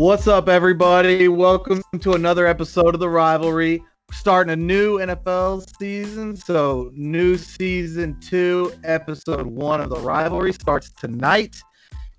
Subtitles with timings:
[0.00, 1.28] What's up, everybody?
[1.28, 3.84] Welcome to another episode of the rivalry.
[4.10, 10.90] Starting a new NFL season, so new season two, episode one of the rivalry starts
[10.92, 11.54] tonight,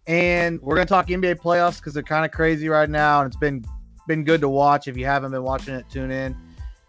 [0.05, 3.37] and we're gonna talk NBA playoffs because they're kind of crazy right now, and it's
[3.37, 3.65] been
[4.07, 4.87] been good to watch.
[4.87, 6.37] If you haven't been watching it, tune in.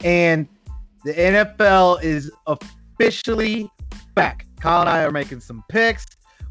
[0.05, 0.47] And
[1.07, 3.67] the NFL is officially
[4.15, 4.47] back.
[4.61, 6.05] Kyle and I are making some picks.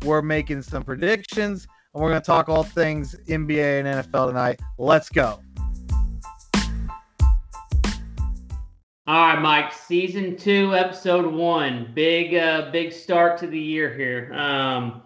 [0.04, 4.60] We're making some predictions and we're going to talk all things NBA and NFL tonight.
[4.78, 5.40] Let's go.
[9.08, 9.74] All right, Mike.
[9.74, 11.92] Season two, episode one.
[11.94, 14.32] Big, uh, big start to the year here.
[14.34, 15.02] Um,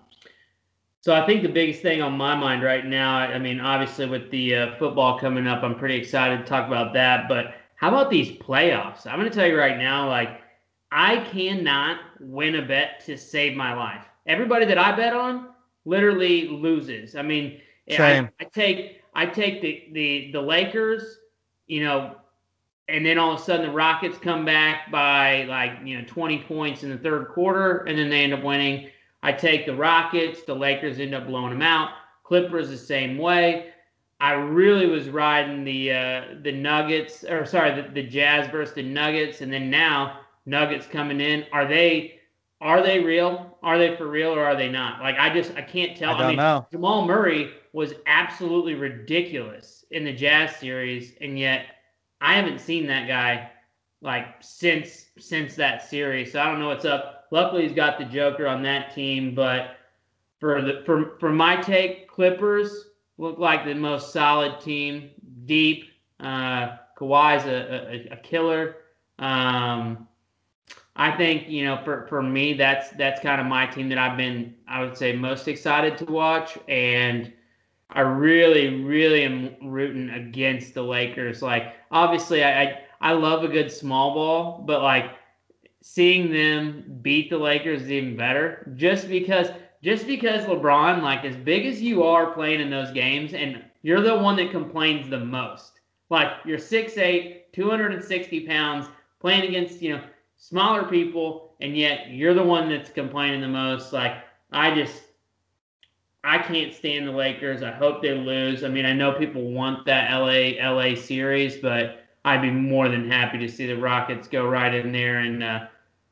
[1.02, 4.30] so I think the biggest thing on my mind right now, I mean, obviously with
[4.30, 7.28] the uh, football coming up, I'm pretty excited to talk about that.
[7.28, 9.08] But how about these playoffs?
[9.08, 10.42] I'm going to tell you right now, like,
[10.92, 14.06] I cannot win a bet to save my life.
[14.28, 15.48] Everybody that I bet on,
[15.86, 17.16] literally loses.
[17.16, 17.62] I mean,
[18.40, 21.20] I, I, take I take the, the the Lakers,
[21.68, 22.16] you know,
[22.88, 26.40] and then all of a sudden the Rockets come back by like you know 20
[26.44, 28.90] points in the third quarter, and then they end up winning.
[29.24, 31.92] I take the Rockets, the Lakers end up blowing them out.
[32.24, 33.72] Clippers the same way.
[34.20, 38.84] I really was riding the uh, the Nuggets, or sorry, the, the Jazz versus the
[38.84, 41.46] Nuggets, and then now Nuggets coming in.
[41.52, 42.20] Are they
[42.62, 43.58] are they real?
[43.62, 45.02] Are they for real or are they not?
[45.02, 46.16] Like I just I can't tell.
[46.16, 46.68] I, don't I mean, know.
[46.72, 51.66] Jamal Murray was absolutely ridiculous in the Jazz series, and yet
[52.22, 53.52] I haven't seen that guy
[54.02, 56.32] like since since that series.
[56.32, 57.26] So I don't know what's up.
[57.32, 59.78] Luckily, he's got the Joker on that team, but
[60.40, 65.12] for the for for my take, Clippers look like the most solid team,
[65.46, 65.92] deep.
[66.20, 68.78] Uh, Kawhi's a, a, a killer.
[69.20, 70.08] Um,
[70.98, 74.18] I think you know for for me that's that's kind of my team that I've
[74.18, 76.58] been I would say most excited to watch.
[76.70, 77.34] And
[77.90, 81.42] I really really am rooting against the Lakers.
[81.42, 85.12] Like obviously I I, I love a good small ball but like
[85.82, 88.72] seeing them beat the Lakers is even better.
[88.76, 89.50] Just because
[89.84, 94.02] just because LeBron like as big as you are playing in those games and you're
[94.02, 95.82] the one that complains the most.
[96.10, 98.88] Like you're 6'8 260 pounds
[99.20, 100.04] playing against you know
[100.50, 103.92] smaller people, and yet you're the one that's complaining the most.
[103.94, 104.18] Like,
[104.52, 105.02] I just,
[106.24, 107.64] I can't stand the Lakers.
[107.64, 108.64] I hope they lose.
[108.64, 113.10] I mean, I know people want that LA LA series, but I'd be more than
[113.10, 115.66] happy to see the Rockets go right in there and uh,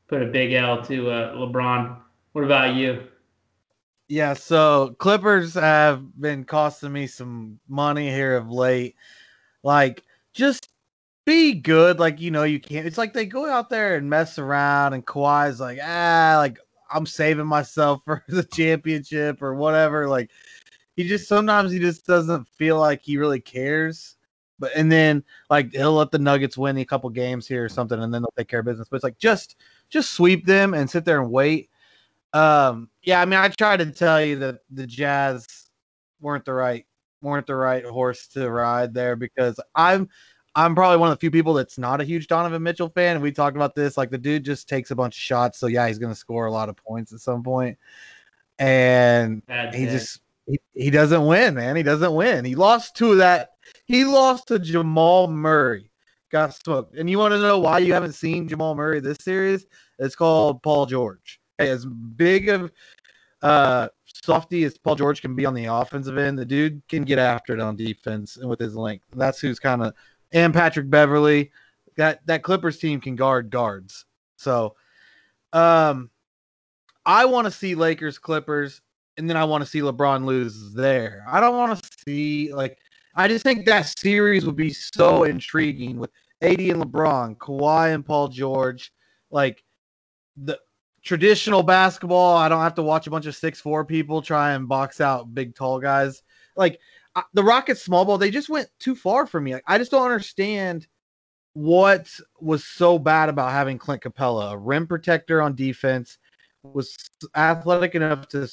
[0.08, 1.98] put a big L to uh, LeBron.
[2.32, 3.04] What about you?
[4.08, 8.96] Yeah, so Clippers have been costing me some money here of late.
[9.62, 10.70] Like, just
[11.26, 12.00] be good.
[12.00, 12.86] Like, you know, you can't.
[12.86, 16.60] It's like they go out there and mess around, and Kawhi's like, ah, like
[16.92, 20.08] I'm saving myself for the championship or whatever.
[20.08, 20.32] Like,
[20.96, 24.16] he just sometimes he just doesn't feel like he really cares.
[24.60, 28.02] But and then like he'll let the Nuggets win a couple games here or something,
[28.02, 28.88] and then they'll take care of business.
[28.90, 29.56] But it's like just
[29.90, 31.70] just sweep them and sit there and wait.
[32.34, 35.48] Um, yeah, I mean, I tried to tell you that the Jazz
[36.22, 36.86] weren't the right
[37.22, 40.10] weren't the right horse to ride there because I'm
[40.56, 43.16] I'm probably one of the few people that's not a huge Donovan Mitchell fan.
[43.16, 43.98] And We talked about this.
[43.98, 46.52] Like the dude just takes a bunch of shots, so yeah, he's gonna score a
[46.52, 47.78] lot of points at some point.
[48.60, 49.92] And That's he it.
[49.92, 51.76] just he, he doesn't win, man.
[51.76, 52.46] He doesn't win.
[52.46, 53.52] He lost to that.
[53.86, 55.90] He lost to Jamal Murray.
[56.32, 56.96] Got smoked.
[56.96, 59.68] And you want to know why you haven't seen Jamal Murray this series?
[60.00, 61.40] It's called Paul George.
[61.58, 62.72] Hey, as big of
[63.42, 67.20] uh softy as Paul George can be on the offensive end, the dude can get
[67.20, 69.06] after it on defense and with his length.
[69.16, 69.94] That's who's kind of
[70.34, 71.52] and Patrick Beverley.
[71.96, 74.06] That that Clippers team can guard guards.
[74.36, 74.76] So
[75.54, 76.10] um
[77.06, 78.82] I want to see Lakers Clippers
[79.18, 81.24] and then I want to see LeBron lose there.
[81.30, 82.78] I don't want to see like
[83.16, 86.10] I just think that series would be so intriguing with
[86.42, 88.92] AD and LeBron, Kawhi and Paul George,
[89.30, 89.64] like
[90.36, 90.60] the
[91.04, 92.36] traditional basketball.
[92.36, 95.34] I don't have to watch a bunch of six four people try and box out
[95.36, 96.24] big tall guys.
[96.56, 96.80] Like
[97.34, 99.54] the Rockets small ball, they just went too far for me.
[99.54, 100.88] Like, I just don't understand
[101.54, 106.18] what was so bad about having Clint Capela, a rim protector on defense,
[106.64, 106.98] was
[107.36, 108.50] athletic enough to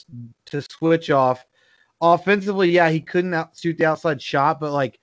[0.46, 1.46] to switch off.
[2.02, 4.98] Offensively, yeah, he couldn't out, shoot the outside shot, but like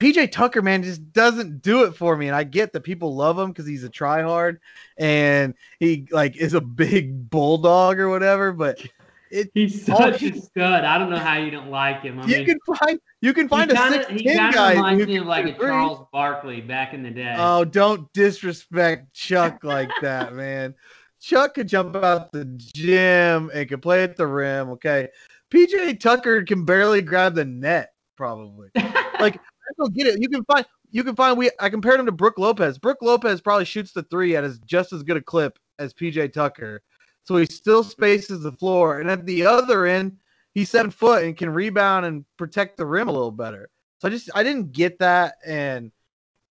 [0.00, 2.28] PJ Tucker, man, just doesn't do it for me.
[2.28, 4.58] And I get that people love him because he's a tryhard
[4.96, 8.80] and he like is a big bulldog or whatever, but
[9.30, 10.84] it, He's such a stud.
[10.84, 12.20] I don't know how you don't like him.
[12.20, 14.72] I you mean, can find you can find kinda, a six ten guy.
[14.72, 17.34] He reminds me of like a Charles Barkley back in the day.
[17.36, 20.74] Oh, don't disrespect Chuck like that, man.
[21.20, 24.70] Chuck could jump out the gym and could play at the rim.
[24.70, 25.08] Okay,
[25.50, 28.70] PJ Tucker can barely grab the net, probably.
[28.74, 29.36] like
[29.68, 30.20] I don't get it.
[30.20, 32.78] You can find you can find we I compared him to Brook Lopez.
[32.78, 36.32] Brook Lopez probably shoots the three at as just as good a clip as PJ
[36.32, 36.82] Tucker.
[37.28, 39.00] So he still spaces the floor.
[39.00, 40.16] And at the other end,
[40.54, 43.68] he's seven foot and can rebound and protect the rim a little better.
[43.98, 45.92] So I just I didn't get that, and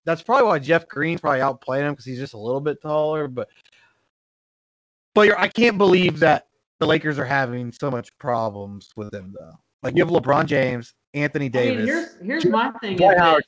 [0.06, 3.28] that's probably why Jeff Green's probably outplaying him because he's just a little bit taller.
[3.28, 3.50] But
[5.16, 6.46] but I can't believe that
[6.80, 9.58] the Lakers are having so much problems with him though.
[9.82, 11.74] Like you have LeBron James, Anthony Davis.
[11.74, 13.00] I mean, here's here's my thing.
[13.00, 13.46] Howard,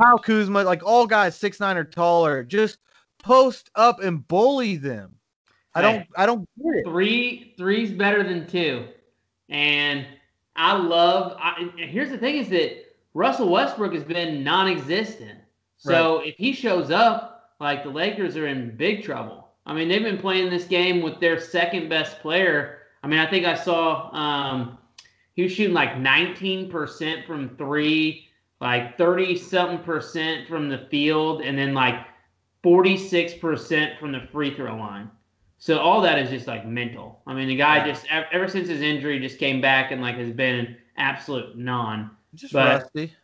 [0.00, 2.78] Kyle Kuzma, like all guys six nine or taller, just
[3.22, 5.14] post up and bully them.
[5.74, 6.84] I don't I don't get it.
[6.86, 8.86] Three three's better than two.
[9.48, 10.06] And
[10.56, 12.84] I love I, here's the thing is that
[13.14, 15.38] Russell Westbrook has been non-existent.
[15.76, 16.28] So right.
[16.28, 19.48] if he shows up, like the Lakers are in big trouble.
[19.66, 22.78] I mean, they've been playing this game with their second best player.
[23.02, 24.78] I mean, I think I saw um,
[25.34, 28.28] he was shooting like 19% from three,
[28.60, 32.06] like 30 something percent from the field, and then like
[32.64, 35.10] 46% from the free throw line.
[35.62, 37.22] So all that is just like mental.
[37.24, 37.92] I mean, the guy yeah.
[37.92, 42.10] just ever since his injury just came back and like has been an absolute non.
[42.34, 43.14] Just but, rusty.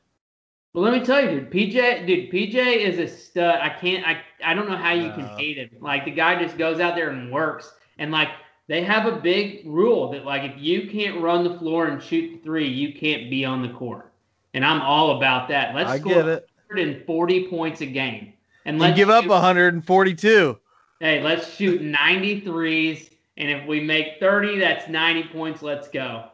[0.73, 3.58] But let me tell you, dude, PJ, dude, PJ is a stud.
[3.61, 5.70] I can't, I, I don't know how you can hate him.
[5.81, 8.29] Like the guy just goes out there and works, and like
[8.69, 12.37] they have a big rule that like if you can't run the floor and shoot
[12.37, 14.12] the three, you can't be on the court.
[14.55, 15.75] And I'm all about that.
[15.75, 18.32] Let's I score 140 points a game,
[18.64, 20.56] and let's give up 142.
[21.00, 25.62] Hey, let's shoot 93s, and if we make 30, that's 90 points.
[25.62, 26.24] Let's go.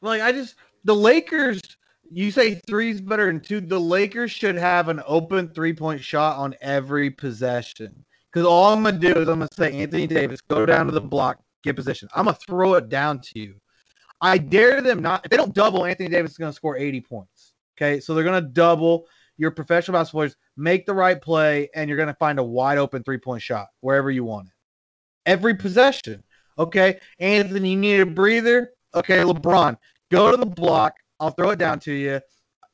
[0.00, 1.60] Like I just the Lakers
[2.14, 3.60] you say three's better than two.
[3.60, 8.04] The Lakers should have an open three point shot on every possession.
[8.30, 11.00] Because all I'm gonna do is I'm gonna say Anthony Davis, go down to the
[11.00, 12.08] block, get position.
[12.14, 13.54] I'm gonna throw it down to you.
[14.20, 15.24] I dare them not.
[15.24, 17.54] If they don't double, Anthony Davis is gonna score 80 points.
[17.76, 19.06] Okay, so they're gonna double
[19.38, 20.36] your professional basketball players.
[20.56, 24.10] Make the right play, and you're gonna find a wide open three point shot wherever
[24.10, 24.54] you want it.
[25.26, 26.22] Every possession.
[26.58, 28.72] Okay, Anthony, you need a breather.
[28.94, 29.76] Okay, LeBron,
[30.10, 32.20] go to the block, I'll throw it down to you.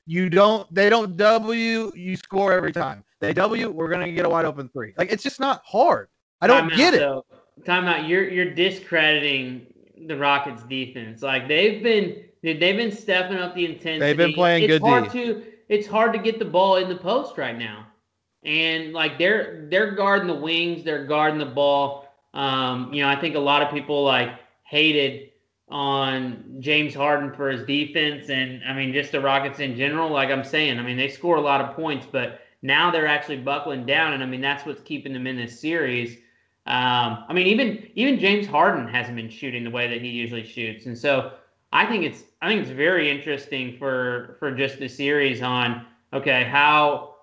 [0.07, 3.05] You don't, they don't double you You score every time.
[3.21, 4.95] They W, we're gonna get a wide open three.
[4.97, 6.09] Like it's just not hard.
[6.41, 6.99] I don't Time get out, it.
[7.01, 7.25] Though.
[7.65, 8.09] Time out.
[8.09, 9.67] You're you're discrediting
[10.07, 11.23] the Rockets defense.
[11.23, 13.99] Like they've been they've been stepping up the intensity.
[13.99, 14.83] They've been playing it's good.
[14.83, 17.87] Hard to it's hard to get the ball in the post right now,
[18.43, 22.09] and like they're they're guarding the wings, they're guarding the ball.
[22.35, 25.31] Um, you know, I think a lot of people like hated
[25.71, 30.11] on James Harden for his defense and I mean just the Rockets in general.
[30.11, 33.39] Like I'm saying, I mean they score a lot of points, but now they're actually
[33.39, 36.17] buckling down, and I mean that's what's keeping them in this series.
[36.67, 40.45] Um, I mean even even James Harden hasn't been shooting the way that he usually
[40.45, 41.33] shoots, and so
[41.73, 46.45] I think it's I think it's very interesting for for just the series on okay
[46.45, 47.15] how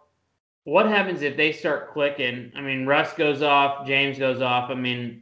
[0.63, 2.51] what happens if they start clicking.
[2.55, 4.69] I mean Russ goes off, James goes off.
[4.69, 5.21] I mean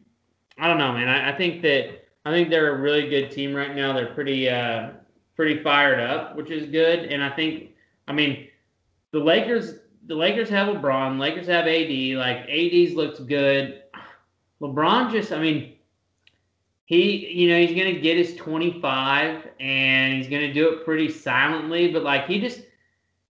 [0.58, 1.10] I don't know, man.
[1.10, 3.94] I, I think that I think they're a really good team right now.
[3.94, 4.92] They're pretty uh,
[5.36, 7.00] pretty fired up, which is good.
[7.00, 7.72] And I think,
[8.08, 8.48] I mean,
[9.12, 12.18] the Lakers the Lakers have LeBron, Lakers have AD.
[12.18, 13.84] Like AD's looks good.
[14.62, 15.73] LeBron just, I mean,
[16.94, 21.92] he, you know, he's gonna get his 25 and he's gonna do it pretty silently.
[21.92, 22.62] But like he just,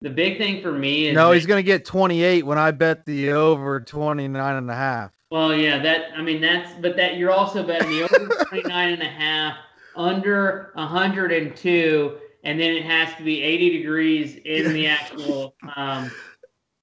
[0.01, 3.31] the big thing for me is no, he's gonna get 28 when I bet the
[3.31, 5.11] over 29 and a half.
[5.29, 9.01] Well, yeah, that I mean that's but that you're also betting the over 29 and
[9.01, 9.57] a half,
[9.95, 16.09] under 102, and then it has to be 80 degrees in the actual um,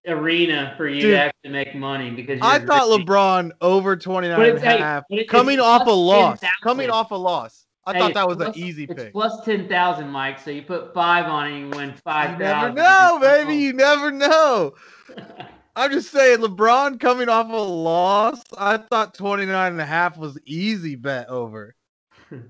[0.06, 4.58] arena for you Dude, to actually make money because I thought LeBron over 29 and
[4.58, 6.40] a half coming off a loss.
[6.40, 7.66] 10, coming off a loss.
[7.88, 9.12] I hey, thought that was plus, an easy pick.
[9.12, 10.40] plus 10,000, Mike.
[10.40, 12.32] So you put five on it, you win 5,000.
[12.32, 13.54] You never know, baby.
[13.54, 14.74] You never know.
[15.76, 20.38] I'm just saying, LeBron coming off a loss, I thought 29 and a half was
[20.46, 21.74] easy bet over.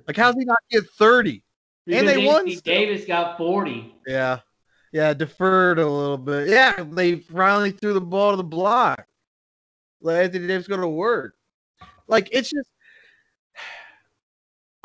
[0.07, 1.43] Like, how's he not get 30?
[1.85, 2.47] Because and they won.
[2.65, 3.95] Davis got 40.
[4.07, 4.41] Yeah.
[4.93, 6.49] Yeah, deferred a little bit.
[6.49, 9.07] Yeah, they finally threw the ball to the block.
[10.01, 11.35] Let Anthony Davis go to work.
[12.09, 12.69] Like, it's just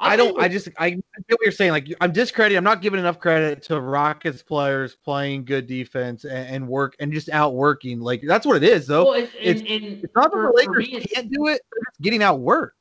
[0.01, 0.41] I don't.
[0.41, 0.67] I just.
[0.77, 1.71] I get what you're saying.
[1.71, 2.57] Like I'm discrediting.
[2.57, 7.13] I'm not giving enough credit to Rockets players playing good defense and, and work and
[7.13, 7.99] just outworking.
[7.99, 9.05] Like that's what it is, though.
[9.05, 11.61] Well, it's, it's, and, it's not that the Lakers me, can't do it.
[11.85, 12.71] Just getting outworked.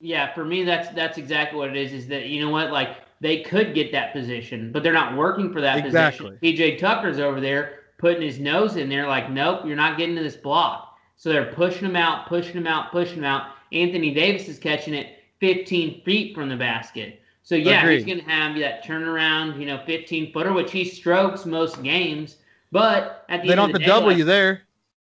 [0.00, 1.92] Yeah, for me, that's that's exactly what it is.
[1.92, 2.70] Is that you know what?
[2.70, 6.38] Like they could get that position, but they're not working for that exactly.
[6.38, 6.56] position.
[6.56, 10.22] PJ Tucker's over there putting his nose in there, like, nope, you're not getting to
[10.22, 10.96] this block.
[11.16, 13.50] So they're pushing him out, pushing him out, pushing him out.
[13.72, 17.20] Anthony Davis is catching it 15 feet from the basket.
[17.42, 17.96] So yeah, Agreed.
[17.96, 22.36] he's going to have that turnaround, you know, 15 footer, which he strokes most games.
[22.70, 24.62] But at the They end don't have to double like, you there.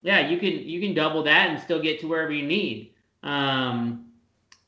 [0.03, 2.95] yeah, you can you can double that and still get to wherever you need.
[3.25, 4.07] Um,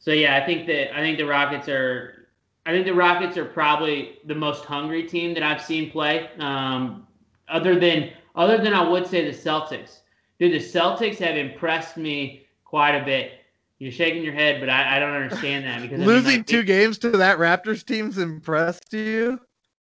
[0.00, 2.21] so yeah, I think that I think the Rockets are
[2.64, 6.28] I think the Rockets are probably the most hungry team that I've seen play.
[6.38, 7.06] Um,
[7.48, 10.00] other than other than I would say the Celtics.
[10.38, 13.32] Dude, the Celtics have impressed me quite a bit.
[13.78, 16.46] You're shaking your head, but I, I don't understand that because I mean, Losing like,
[16.46, 19.40] two games to that Raptors team's impressed you.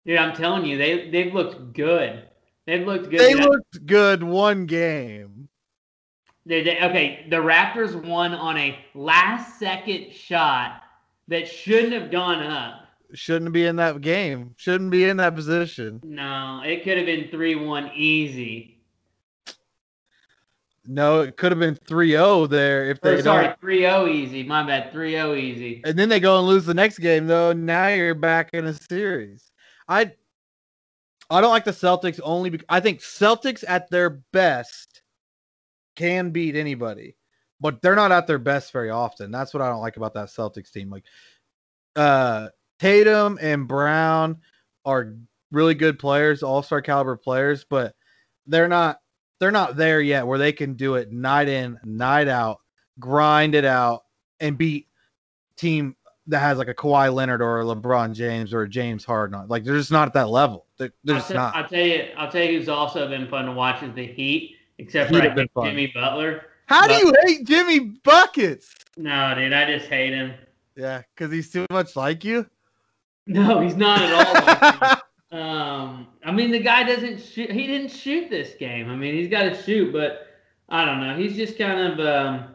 [0.06, 2.24] Dude, I'm telling you, they they've looked good.
[2.66, 3.20] They've looked good.
[3.20, 5.48] They looked good one game.
[6.44, 10.81] They, they, okay, the Raptors won on a last second shot
[11.28, 12.86] that shouldn't have gone up.
[13.14, 14.54] Shouldn't be in that game.
[14.56, 16.00] Shouldn't be in that position.
[16.02, 18.80] No, it could have been 3 1 easy.
[20.84, 23.60] No, it could have been 3-0 there if Or, they sorry, don't.
[23.60, 24.42] 3 0 easy.
[24.42, 25.82] My bad, 3 0 easy.
[25.84, 27.52] And then they go and lose the next game though.
[27.52, 29.52] Now you're back in a series.
[29.88, 30.12] I
[31.30, 35.02] I don't like the Celtics only because I think Celtics at their best
[35.94, 37.16] can beat anybody,
[37.62, 39.30] but they're not at their best very often.
[39.30, 40.90] That's what I don't like about that Celtics team.
[40.90, 41.04] Like
[41.96, 44.38] uh Tatum and Brown
[44.84, 45.14] are
[45.52, 47.94] really good players, all-star caliber players, but
[48.46, 48.98] they're not
[49.38, 52.60] they're not there yet where they can do it night in, night out,
[52.98, 54.02] grind it out
[54.40, 54.88] and beat
[55.56, 55.96] team
[56.28, 59.46] that has like a Kawhi Leonard or a LeBron James or a James Harden.
[59.48, 60.66] Like they're just not at that level.
[60.78, 61.56] They're, they're I'll, just tell, not.
[61.56, 64.56] I'll tell you, I'll tell you who's also been fun to watch is the Heat,
[64.78, 65.50] except Heat for think.
[65.64, 66.44] Jimmy Butler.
[66.72, 68.74] How do you hate Jimmy buckets?
[68.96, 70.32] No, dude, I just hate him.
[70.74, 72.46] Yeah, because he's too much like you.
[73.26, 74.80] No, he's not at all.
[74.80, 74.98] like.
[75.32, 77.50] Um, I mean, the guy doesn't shoot.
[77.50, 78.90] He didn't shoot this game.
[78.90, 80.26] I mean, he's got to shoot, but
[80.68, 81.16] I don't know.
[81.16, 82.06] He's just kind of.
[82.06, 82.54] Um,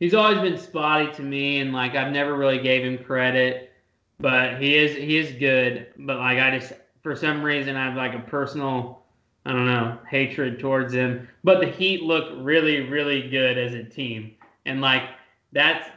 [0.00, 3.70] he's always been spotty to me, and like I've never really gave him credit.
[4.18, 5.86] But he is he is good.
[5.98, 9.05] But like I just for some reason I have like a personal
[9.46, 11.28] I don't know hatred towards him.
[11.44, 14.34] But the Heat look really really good as a team,
[14.66, 15.04] and like
[15.52, 15.88] that's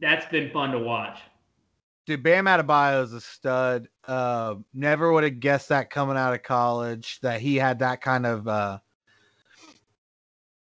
[0.00, 1.20] that's been fun to watch.
[2.06, 3.88] Dude, Bam Adebayo is a stud.
[4.06, 8.26] Uh, never would have guessed that coming out of college that he had that kind
[8.26, 8.78] of uh,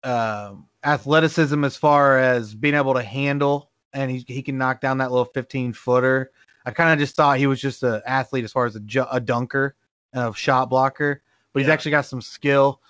[0.03, 4.99] uh, athleticism as far as being able to handle, and he he can knock down
[4.99, 6.31] that little fifteen footer.
[6.67, 9.07] I kind of just thought he was just an athlete as far as a, ju-
[9.11, 9.77] a dunker
[10.15, 11.23] and a shot blocker,
[11.55, 11.73] but he's Yeah.
[11.75, 12.83] actually got some skill.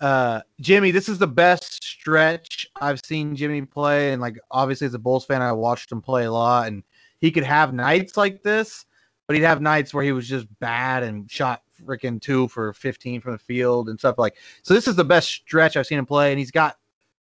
[0.00, 4.94] Uh, Jimmy, this is the best stretch I've seen Jimmy play, and like obviously as
[4.94, 6.82] a Bulls fan, I watched him play a lot, and
[7.20, 8.84] he could have nights like this,
[9.26, 13.20] but he'd have nights where he was just bad and shot freaking two for 15
[13.20, 14.36] from the field and stuff like.
[14.62, 16.76] So this is the best stretch I've seen him play, and he's got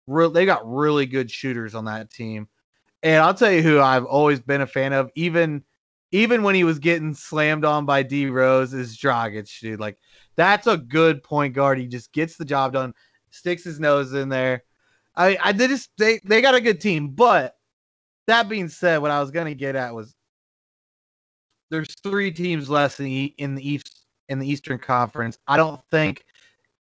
[0.07, 0.29] real.
[0.29, 2.47] They got really good shooters on that team,
[3.03, 5.63] and I'll tell you who I've always been a fan of, even
[6.11, 9.79] even when he was getting slammed on by D Rose, is Dragic, dude.
[9.79, 9.97] Like
[10.35, 11.79] that's a good point guard.
[11.79, 12.93] He just gets the job done,
[13.31, 14.63] sticks his nose in there.
[15.15, 17.55] I I did just they they got a good team, but
[18.27, 20.15] that being said, what I was gonna get at was
[21.69, 25.37] there's three teams less in the, in the East in the Eastern Conference.
[25.47, 26.25] I don't think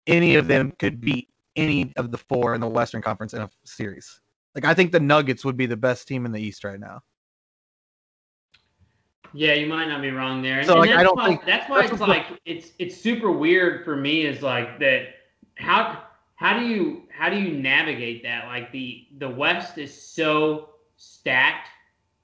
[0.07, 3.51] any of them could beat any of the four in the Western Conference in a
[3.65, 4.21] series.
[4.55, 7.01] Like I think the Nuggets would be the best team in the East right now.
[9.35, 10.59] Yeah, you might not be wrong there.
[10.59, 12.71] And, So, and like, I that's don't why, think- that's why that's it's like it's
[12.79, 15.09] it's super weird for me is like that
[15.57, 16.03] how
[16.37, 18.47] how do you how do you navigate that?
[18.47, 21.69] Like the the West is so stacked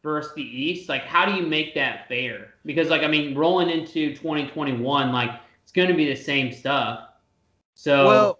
[0.02, 0.88] versus the East.
[0.88, 2.54] Like how do you make that fair?
[2.64, 5.30] Because like I mean, rolling into 2021, like
[5.62, 7.08] it's going to be the same stuff.
[7.74, 8.38] So well,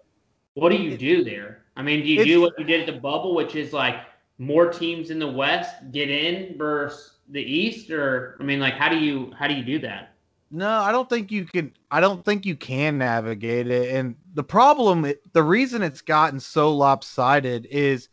[0.53, 1.63] what do you do there?
[1.75, 3.95] I mean, do you do what you did at the bubble, which is like
[4.37, 8.89] more teams in the West get in versus the East, or I mean, like how
[8.89, 10.13] do you how do you do that?
[10.51, 11.73] No, I don't think you can.
[11.89, 13.95] I don't think you can navigate it.
[13.95, 18.09] And the problem, the reason it's gotten so lopsided is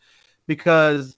[0.46, 1.16] because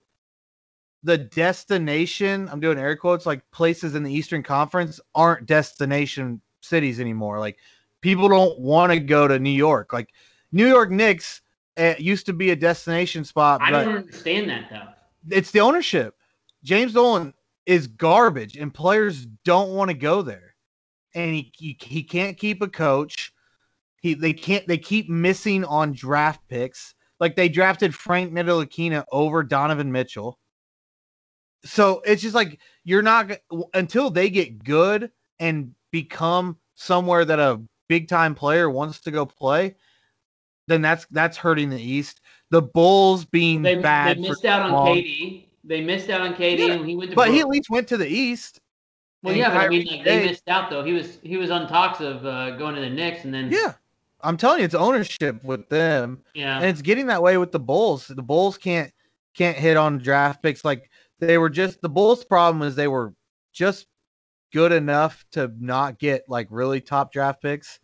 [1.02, 7.00] the destination, I'm doing air quotes, like places in the Eastern Conference aren't destination cities
[7.00, 7.38] anymore.
[7.38, 7.58] Like
[8.00, 9.92] people don't want to go to New York.
[9.92, 10.08] Like
[10.52, 11.42] New York Knicks
[11.76, 15.36] uh, used to be a destination spot, I don't understand that though.
[15.36, 16.16] it's the ownership.
[16.62, 17.32] James Dolan
[17.70, 20.56] is garbage, and players don't want to go there.
[21.14, 23.32] And he, he he can't keep a coach.
[24.02, 26.96] He they can't they keep missing on draft picks.
[27.20, 30.36] Like they drafted Frank Ntilikina over Donovan Mitchell.
[31.64, 33.30] So it's just like you're not
[33.72, 39.24] until they get good and become somewhere that a big time player wants to go
[39.24, 39.76] play.
[40.66, 42.20] Then that's that's hurting the East.
[42.50, 45.49] The Bulls being They, bad, they missed out on long- KD.
[45.64, 47.16] They missed out on KD, Yeah, and he went to.
[47.16, 48.60] but he at least went to the East.
[49.22, 50.82] Well, yeah, but I mean, like, they missed out though.
[50.82, 53.74] He was he was on talks of uh, going to the Knicks, and then Yeah,
[54.22, 57.60] I'm telling you, it's ownership with them, yeah, and it's getting that way with the
[57.60, 58.06] Bulls.
[58.06, 58.90] The Bulls can't
[59.34, 63.14] can't hit on draft picks like they were just the Bulls' problem is they were
[63.52, 63.86] just
[64.52, 67.78] good enough to not get like really top draft picks,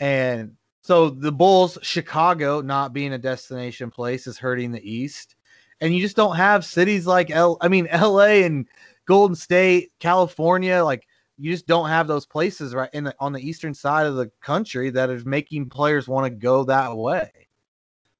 [0.00, 5.34] and so the Bulls, Chicago not being a destination place is hurting the East,
[5.80, 7.56] and you just don't have cities like L.
[7.60, 8.44] I mean, L.A.
[8.44, 8.66] and
[9.06, 11.06] Golden State, California, like
[11.38, 14.30] you just don't have those places right in the, on the eastern side of the
[14.40, 17.30] country that is making players want to go that way.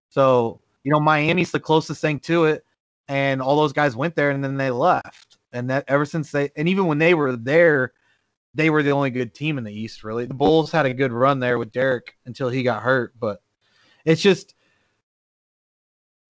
[0.09, 2.65] So, you know, Miami's the closest thing to it,
[3.09, 5.39] and all those guys went there and then they left.
[5.53, 7.93] And that ever since they and even when they were there,
[8.55, 10.27] they were the only good team in the East, really.
[10.27, 13.43] The Bulls had a good run there with Derek until he got hurt, but
[14.05, 14.55] it's just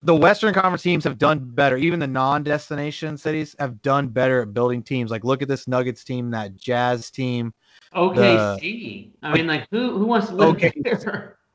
[0.01, 1.75] the Western Conference teams have done better.
[1.77, 5.11] Even the non-destination cities have done better at building teams.
[5.11, 7.53] Like look at this Nuggets team, that Jazz team.
[7.93, 9.09] OKC.
[9.23, 10.73] I mean, like who who wants to live Okay.
[10.83, 11.35] there?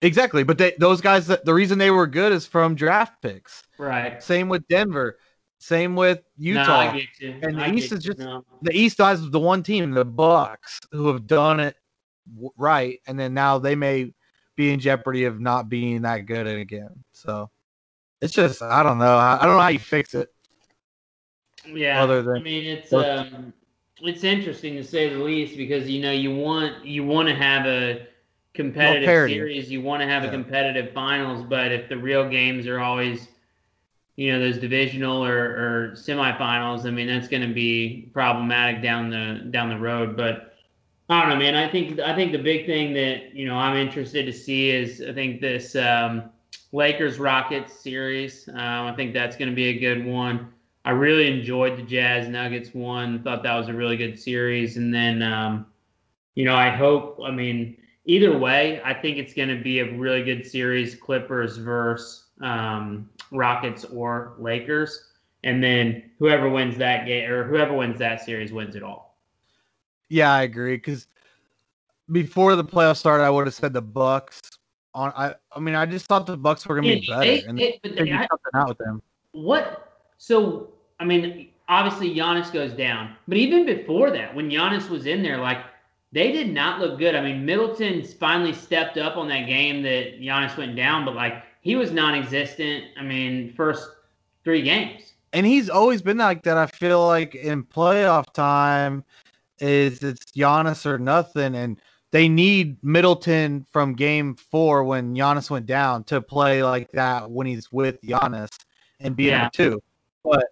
[0.00, 3.64] Exactly, but they, those guys the reason they were good is from draft picks.
[3.78, 4.22] right.
[4.22, 5.18] Same with Denver.
[5.58, 6.78] Same with Utah.
[6.78, 7.34] I get you.
[7.42, 8.44] And the I East is just- No.
[8.62, 11.74] the East has the one team, the Bucks, who have done it
[12.56, 14.14] right, and then now they may
[14.54, 16.90] be in jeopardy of not being that good again.
[17.10, 17.50] So
[18.20, 19.16] it's just I don't know.
[19.16, 20.28] I, I don't know how you fix it.
[21.66, 22.02] Yeah.
[22.02, 23.52] Other than- I mean, it's um,
[24.02, 27.66] it's interesting to say the least because you know you want you want to have
[27.66, 28.06] a
[28.54, 30.28] competitive series, you want to have Yeah.
[30.28, 33.28] a competitive finals, but if the real games are always
[34.16, 39.10] you know those divisional or, or semifinals, I mean that's going to be problematic down
[39.10, 40.16] the down the road.
[40.16, 40.54] But
[41.08, 41.54] I don't know, man.
[41.56, 45.02] I think I think the big thing that you know I'm interested to see is
[45.02, 46.30] I think this um,
[46.72, 48.48] Lakers Rockets series.
[48.48, 50.52] Um, I think that's going to be a good one.
[50.84, 53.22] I really enjoyed the Jazz Nuggets one.
[53.22, 54.76] Thought that was a really good series.
[54.76, 55.66] And then, um,
[56.34, 57.20] you know, I hope.
[57.24, 60.94] I mean, either way, I think it's going to be a really good series.
[60.94, 65.12] Clippers versus um, Rockets or Lakers,
[65.44, 69.16] and then whoever wins that game or whoever wins that series wins it all.
[70.08, 70.76] Yeah, I agree.
[70.76, 71.06] Because
[72.10, 74.57] before the playoffs started, I would have said the Bucks.
[74.98, 77.42] On I, I mean, I just thought the Bucks were gonna be Yeah, better they-
[77.44, 79.00] and they- but figure I- something out with them.
[79.30, 79.92] What?
[80.16, 85.22] So, I mean, obviously Giannis goes down, but even before that, when Giannis was in
[85.22, 85.58] there, like
[86.10, 87.14] they did not look good.
[87.14, 91.44] I mean, Middleton's finally stepped up on that game that Giannis went down, but like
[91.60, 92.84] he was non-existent.
[92.98, 93.88] I mean, first
[94.42, 95.14] three games.
[95.34, 96.56] and he's always been like that.
[96.56, 99.04] I feel like in playoff time
[99.60, 101.78] is it's Giannis or nothing, and
[102.10, 107.46] they need Middleton from Game Four when Giannis went down to play like that when
[107.46, 108.48] he's with Giannis
[109.00, 109.48] and be Yeah.
[109.52, 109.82] two.
[110.24, 110.46] But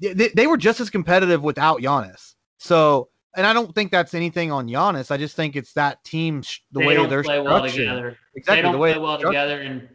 [0.00, 2.34] they, they were just as competitive without Giannis.
[2.58, 5.10] So, and I don't think that's anything on Giannis.
[5.10, 8.18] I just think it's that team sh- the they way don't they're play well together.
[8.34, 9.88] Exactly they don't the way play well together, and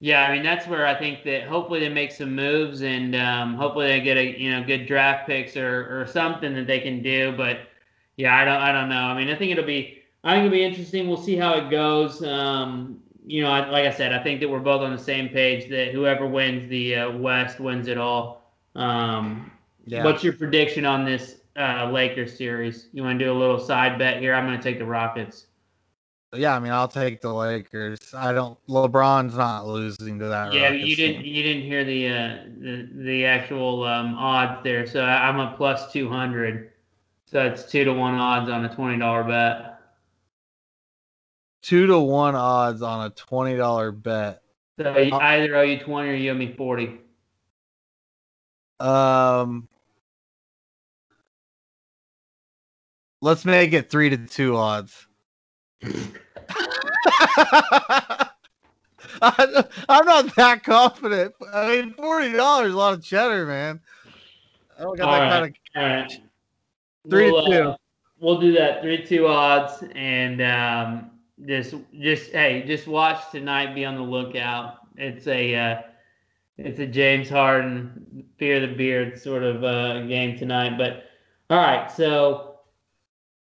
[0.00, 3.54] yeah, I mean that's where I think that hopefully they make some moves, and um,
[3.54, 7.02] hopefully they get a you know good draft picks or or something that they can
[7.02, 7.32] do.
[7.36, 7.60] But
[8.16, 9.02] yeah, I don't I don't know.
[9.02, 11.08] I mean, I think it'll be I think it'll be interesting.
[11.08, 12.22] We'll see how it goes.
[12.22, 15.28] Um, you know, I, like I said, I think that we're both on the same
[15.28, 18.52] page that whoever wins the uh, West wins it all.
[18.74, 19.50] Um,
[19.86, 20.04] Yeah.
[20.04, 22.88] What's your prediction on this uh, Lakers series?
[22.92, 24.34] You want to do a little side bet here?
[24.34, 25.46] I'm going to take the Rockets.
[26.32, 27.98] Yeah, I mean, I'll take the Lakers.
[28.14, 28.56] I don't.
[28.68, 30.52] LeBron's not losing to that.
[30.52, 31.34] Yeah, Rockets you didn't team.
[31.34, 34.86] you didn't hear the uh, the the actual um, odds there.
[34.86, 36.70] So I'm a plus two hundred.
[37.26, 39.69] So it's two to one odds on a twenty dollar bet.
[41.62, 44.42] Two to one odds on a twenty dollar bet.
[44.78, 46.98] So I either owe you twenty or you owe me forty.
[48.78, 49.68] Um,
[53.20, 55.06] let's make it three to two odds.
[59.22, 61.34] I, I'm not that confident.
[61.52, 63.80] I mean, forty dollars, a lot of cheddar, man.
[64.78, 65.30] I don't got All that right.
[65.30, 65.82] kind of.
[65.82, 66.12] All right.
[67.08, 67.62] Three we'll, to two.
[67.68, 67.76] uh,
[68.18, 71.10] we'll do that three to two odds and um,
[71.46, 73.74] just just hey just watch tonight.
[73.74, 74.78] Be on the lookout.
[74.96, 75.82] It's a uh,
[76.58, 80.76] it's a James Harden fear the beard sort of uh, game tonight.
[80.76, 81.04] But
[81.48, 82.60] all right, so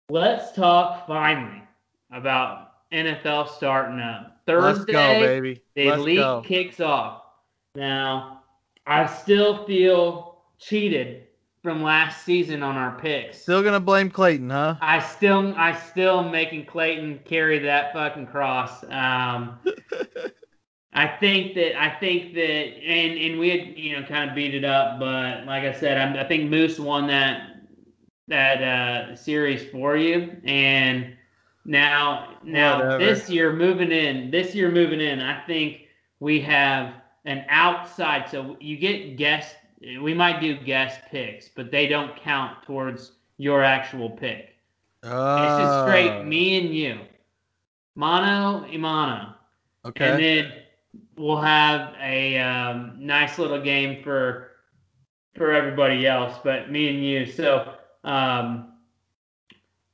[0.09, 1.63] let's talk finally
[2.11, 4.91] about NFL starting up Let's Thursday.
[4.93, 5.61] go, baby.
[5.75, 6.41] The Let's league go.
[6.45, 7.21] kicks off.
[7.75, 8.41] Now,
[8.87, 11.27] I still feel cheated
[11.61, 13.41] from last season on our picks.
[13.41, 14.75] Still gonna blame Clayton, huh?
[14.81, 18.83] I still, I still am making Clayton carry that fucking cross.
[18.83, 19.59] Um,
[20.93, 24.55] I think that, I think that, and and we had, you know, kind of beat
[24.55, 27.49] it up, but like I said, I, I think Moose won that
[28.29, 30.37] that uh, series for you.
[30.45, 31.15] And
[31.65, 32.97] now, now Whatever.
[33.03, 35.81] this year moving in, this year moving in, I think
[36.19, 36.93] we have
[37.25, 38.29] an outside.
[38.29, 39.55] So you get guest.
[39.81, 44.55] We might do guest picks, but they don't count towards your actual pick.
[45.35, 46.99] It's just straight Oh, me and you,
[47.95, 49.35] mono imano,
[49.85, 50.09] Okay.
[50.09, 50.53] and then
[51.15, 54.51] we'll have a um, nice little game for
[55.35, 57.25] for everybody else, but me and you.
[57.25, 58.73] So um,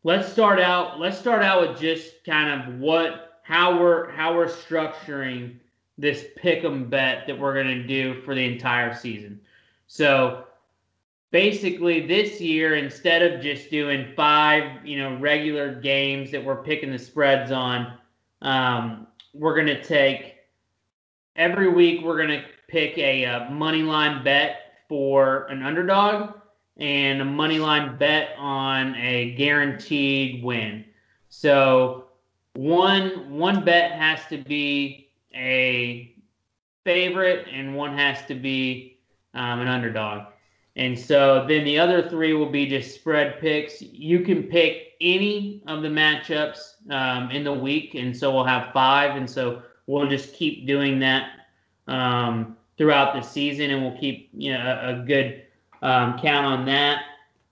[0.03, 0.99] let's start out.
[0.99, 5.59] Let's start out with just kind of what how we're how we're structuring
[5.97, 9.39] this pick 'em bet that we're going to do for the entire season.
[9.87, 10.45] So
[11.31, 16.91] basically this year instead of just doing five you know regular games that we're picking
[16.91, 17.97] the spreads on
[18.41, 20.35] um, we're going to take
[21.35, 26.35] every week we're going to pick a, uh money line bet for an underdog
[26.77, 30.85] and a money line bet on a guaranteed win.
[31.29, 32.05] So
[32.53, 36.15] one one bet has to be a
[36.83, 38.94] favorite and one has to be
[39.35, 40.27] um, an underdog
[40.77, 43.81] and so then the other three will be just spread picks.
[43.81, 48.73] You can pick any of the matchups um, in the week, and so we'll have
[48.73, 51.29] five, and so we'll just keep doing that
[51.87, 55.43] um, throughout the season, and we'll keep you know a, a good
[55.81, 57.03] um, count on that.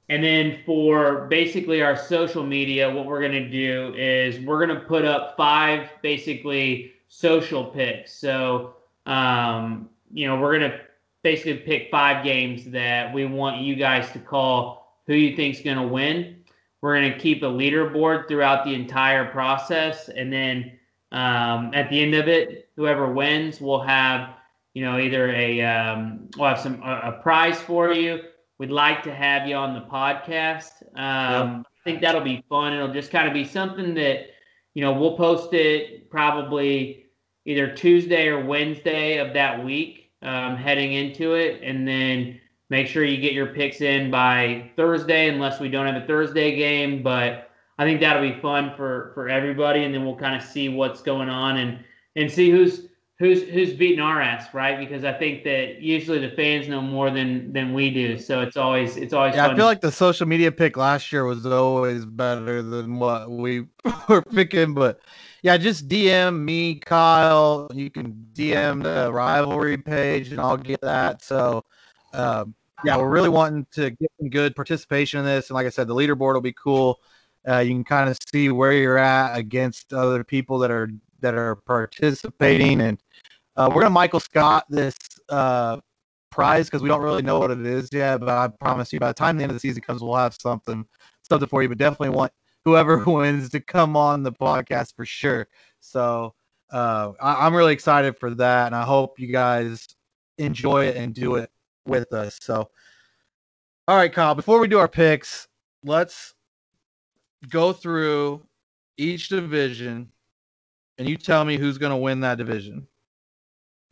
[0.09, 5.05] And then for basically our social media, what we're gonna do is we're gonna put
[5.05, 8.13] up five basically social picks.
[8.13, 10.81] So um, you know we're gonna
[11.23, 15.77] basically pick five games that we want you guys to call who you think's going
[15.77, 16.43] to win.
[16.81, 20.77] We're going to keep a leaderboard throughout the entire process, and then
[21.13, 24.35] um, at the end of it, whoever wins will have,
[24.73, 28.19] you know, either a um, we'll have some a, a prize for you.
[28.57, 30.83] We'd like to have you on the podcast.
[30.95, 32.73] Um, I think that'll be fun.
[32.73, 34.27] It'll just kind of be something that,
[34.73, 37.05] you know, we'll post it probably
[37.45, 43.03] either Tuesday or Wednesday of that week um, heading into it, and then make sure
[43.03, 47.03] you get your picks in by Thursday, unless we don't have a Thursday game.
[47.03, 50.69] But I think that'll be fun for for everybody, and then we'll kind of see
[50.69, 51.79] what's going on and
[52.15, 52.87] and see who's
[53.19, 54.77] who's who's beating our ass, right?
[54.79, 58.57] Because I think that usually the fans know more than than we do, so it's
[58.57, 59.55] always it's always Yeah, fun.
[59.55, 63.65] I feel like the social media pick last year was always better than what we
[64.09, 64.99] were picking, but
[65.43, 67.69] yeah, just DM me, Kyle.
[67.73, 71.21] You can DM the rivalry page, and I'll get that.
[71.21, 71.65] So,
[72.13, 75.69] um, yeah, we're really wanting to get some good participation in this, and like I
[75.69, 77.01] said, the leaderboard will be cool.
[77.45, 81.35] Uh, you can kind of see where you're at against other people that are that
[81.35, 82.97] are participating, and
[83.57, 84.95] uh, we're gonna Michael Scott this
[85.27, 85.77] uh,
[86.31, 88.21] prize because we don't really know what it is yet.
[88.21, 90.37] But I promise you, by the time the end of the season comes, we'll have
[90.39, 90.85] something
[91.29, 91.67] something for you.
[91.67, 92.31] But definitely want
[92.65, 95.47] whoever wins to come on the podcast for sure.
[95.79, 96.33] So
[96.71, 99.87] uh, I, I'm really excited for that, and I hope you guys
[100.37, 101.49] enjoy it and do it
[101.85, 102.37] with us.
[102.41, 102.69] So,
[103.87, 104.35] all right, Kyle.
[104.35, 105.47] Before we do our picks,
[105.83, 106.33] let's
[107.49, 108.41] go through
[108.97, 110.09] each division,
[110.97, 112.87] and you tell me who's going to win that division.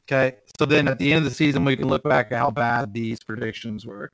[0.08, 0.38] Okay.
[0.60, 2.94] So then at the end of the season, we can look back at how bad
[2.94, 4.12] these predictions were.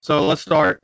[0.00, 0.82] So let's start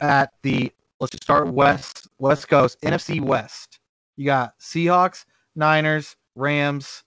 [0.00, 0.72] at the
[1.04, 3.78] let's just start west west coast NFC West.
[4.16, 7.04] You got Seahawks, Niners, Rams,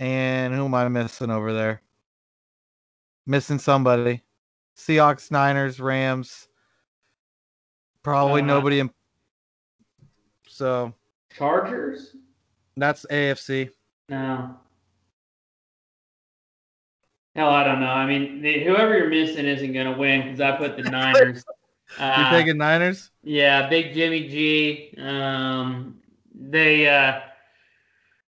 [0.00, 1.80] and who am I missing over there?
[3.24, 4.22] Missing somebody.
[4.76, 6.48] Seahawks, Niners, Rams.
[8.02, 8.90] Probably Uh, nobody in.
[10.48, 10.92] So
[11.36, 12.16] Chargers?
[12.76, 13.70] that's AFC.
[14.08, 14.56] No.
[17.36, 17.86] Hell, I don't know.
[17.86, 21.44] I mean, the, whoever you're missing isn't going to win because I put the Niners.
[22.14, 23.10] You Uh, taking Niners?
[23.22, 24.94] Yeah, big Jimmy G.
[24.98, 26.00] Um,
[26.34, 27.20] they uh,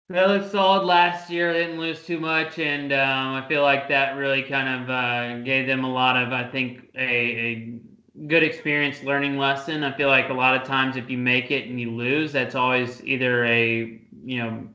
[0.09, 1.53] they looked solid last year.
[1.53, 5.43] They didn't lose too much, and um, I feel like that really kind of uh,
[5.45, 7.81] gave them a lot of, I think, a, a
[8.27, 9.83] good experience, learning lesson.
[9.85, 12.55] I feel like a lot of times if you make it and you lose, that's
[12.55, 14.69] always either a you know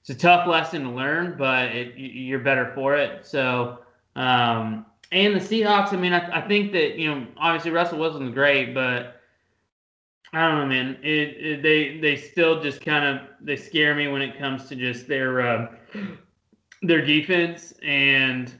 [0.00, 3.26] it's a tough lesson to learn, but it, you're better for it.
[3.26, 3.80] So.
[4.16, 8.34] Um, and the Seahawks, I mean, I, I think that you know, obviously Russell Wilson's
[8.34, 9.20] great, but
[10.32, 10.98] I don't know, man.
[11.02, 14.76] It, it they they still just kind of they scare me when it comes to
[14.76, 15.68] just their uh,
[16.82, 18.52] their defense, and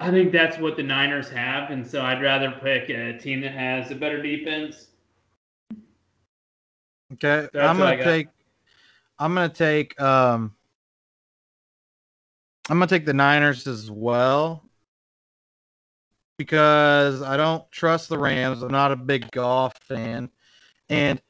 [0.00, 3.52] I think that's what the Niners have, and so I'd rather pick a team that
[3.52, 4.88] has a better defense.
[7.12, 8.28] Okay, I'm gonna take.
[9.18, 10.00] I'm gonna take.
[10.00, 10.54] Um,
[12.70, 14.65] I'm gonna take the Niners as well.
[16.38, 18.62] Because I don't trust the Rams.
[18.62, 20.30] I'm not a big Goff fan,
[20.90, 21.20] and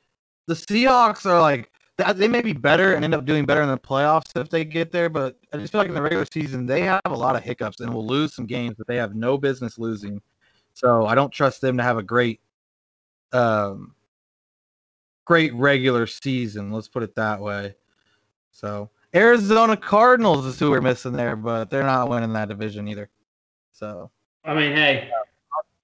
[0.46, 1.70] the Seahawks are like
[2.14, 4.92] they may be better and end up doing better in the playoffs if they get
[4.92, 7.42] there, but I just feel like in the regular season they have a lot of
[7.42, 10.20] hiccups and will lose some games that they have no business losing.
[10.74, 12.40] So I don't trust them to have a great,
[13.32, 13.94] um,
[15.24, 16.70] great regular season.
[16.70, 17.74] Let's put it that way.
[18.50, 23.08] So Arizona Cardinals is who we're missing there, but they're not winning that division either.
[23.72, 24.10] So
[24.46, 25.10] I mean, hey,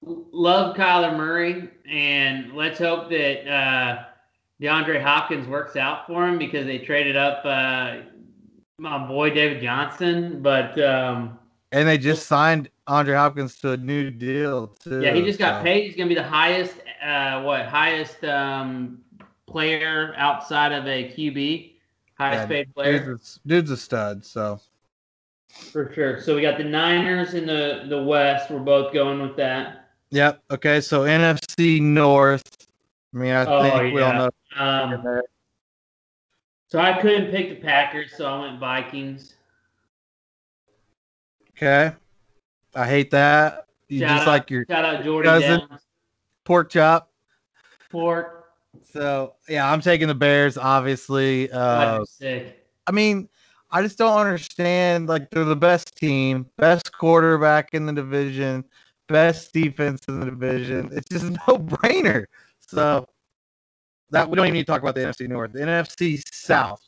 [0.03, 3.49] love Kyler Murray, and let's hope that.
[3.51, 4.05] Uh,
[4.63, 7.97] DeAndre Hopkins works out for him because they traded up uh,
[8.79, 11.37] my boy David Johnson, but um,
[11.73, 15.01] and they just signed Andre Hopkins to a new deal too.
[15.01, 15.65] Yeah, he just got so.
[15.65, 15.87] paid.
[15.87, 19.01] He's going to be the highest, uh, what highest um,
[19.47, 21.73] player outside of a QB,
[22.17, 23.05] highest yeah, paid player.
[23.05, 24.25] Dude's a, dude's a stud.
[24.25, 24.61] So
[25.53, 26.21] for sure.
[26.21, 28.51] So we got the Niners in the the West.
[28.51, 29.91] We're both going with that.
[30.11, 30.43] Yep.
[30.51, 30.81] Okay.
[30.81, 32.43] So NFC North.
[33.15, 35.23] I mean, I oh, think we all know um,
[36.69, 39.35] so I couldn't pick the Packers, so I went Vikings.
[41.51, 41.95] Okay.
[42.75, 43.67] I hate that.
[43.89, 45.79] You shout just out, like your shout out Jordan cousin,
[46.45, 47.11] pork chop.
[47.91, 48.47] Pork.
[48.91, 50.57] So yeah, I'm taking the Bears.
[50.57, 52.67] Obviously, uh, sick.
[52.87, 53.29] I mean,
[53.73, 55.09] I just don't understand.
[55.09, 58.65] Like they're the best team, best quarterback in the division,
[59.09, 60.91] best defense in the division.
[60.93, 62.27] It's just no brainer.
[62.61, 63.07] So
[64.11, 65.53] that we don't even need to talk about the NFC North.
[65.53, 66.83] The NFC South.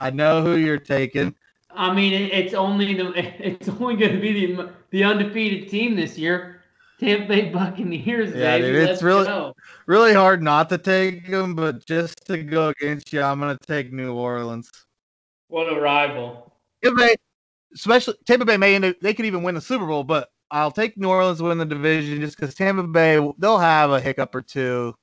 [0.00, 1.34] I know who you're taking.
[1.70, 3.12] I mean, it's only the
[3.46, 6.58] it's only going to be the the undefeated team this year.
[7.00, 8.78] Tampa Bay Buccaneers, yeah, baby.
[8.78, 9.56] Dude, it's really go.
[9.86, 13.66] really hard not to take them, but just to go against you, I'm going to
[13.66, 14.70] take New Orleans.
[15.52, 16.50] What a rival!
[16.82, 17.14] Tampa Bay,
[17.74, 20.96] especially Tampa Bay may end they could even win the Super Bowl, but I'll take
[20.96, 24.40] New Orleans to win the division just because Tampa Bay they'll have a hiccup or
[24.40, 24.94] two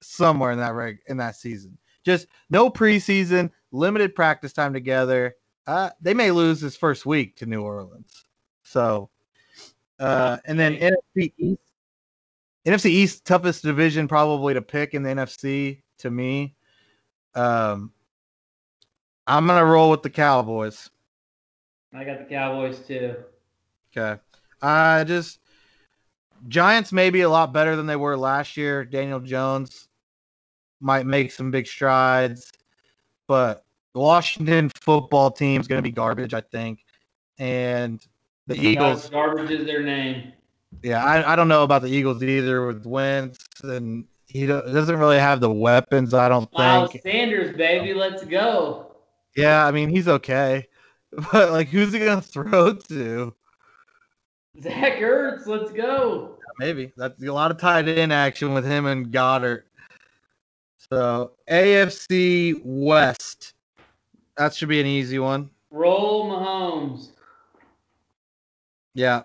[0.00, 1.76] somewhere in that reg in that season.
[2.04, 5.34] Just no preseason, limited practice time together.
[5.66, 8.26] Uh, they may lose this first week to New Orleans.
[8.62, 9.10] So,
[9.98, 11.72] uh, and then NFC East,
[12.64, 16.54] NFC East toughest division probably to pick in the NFC to me.
[17.34, 17.90] Um,
[19.26, 20.90] I'm gonna roll with the Cowboys.
[21.94, 23.16] I got the Cowboys too.
[23.96, 24.20] Okay.
[24.60, 25.40] I just
[26.48, 28.84] Giants may be a lot better than they were last year.
[28.84, 29.88] Daniel Jones
[30.80, 32.52] might make some big strides,
[33.26, 36.84] but the Washington football team is going to be garbage, I think.
[37.38, 38.04] And
[38.46, 39.08] the Eagles.
[39.08, 40.32] Garbage is their name.
[40.82, 45.18] Yeah, I, I don't know about the Eagles either with Wentz, and he doesn't really
[45.18, 47.04] have the weapons, I don't Miles think.
[47.04, 48.93] Sanders, baby, let's go.
[49.36, 50.66] Yeah, I mean, he's okay.
[51.32, 53.32] But, like, who's he going to throw to?
[54.60, 56.38] Zach Ertz, let's go.
[56.58, 56.92] Maybe.
[56.96, 59.62] That's a lot of tight end action with him and Goedert.
[60.90, 63.54] So AFC West.
[64.36, 65.50] That should be an easy one.
[65.70, 67.10] Roll Mahomes.
[68.94, 69.22] Yeah.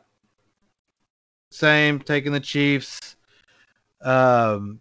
[1.52, 3.16] Same, taking the Chiefs.
[4.02, 4.80] Um,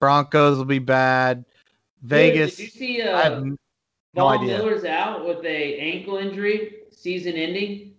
[0.00, 1.44] Broncos will be bad.
[2.02, 2.56] Vegas.
[2.56, 3.44] Dude, did you see uh,
[4.18, 4.58] no Von idea.
[4.58, 7.94] Miller's out with a ankle injury, season ending?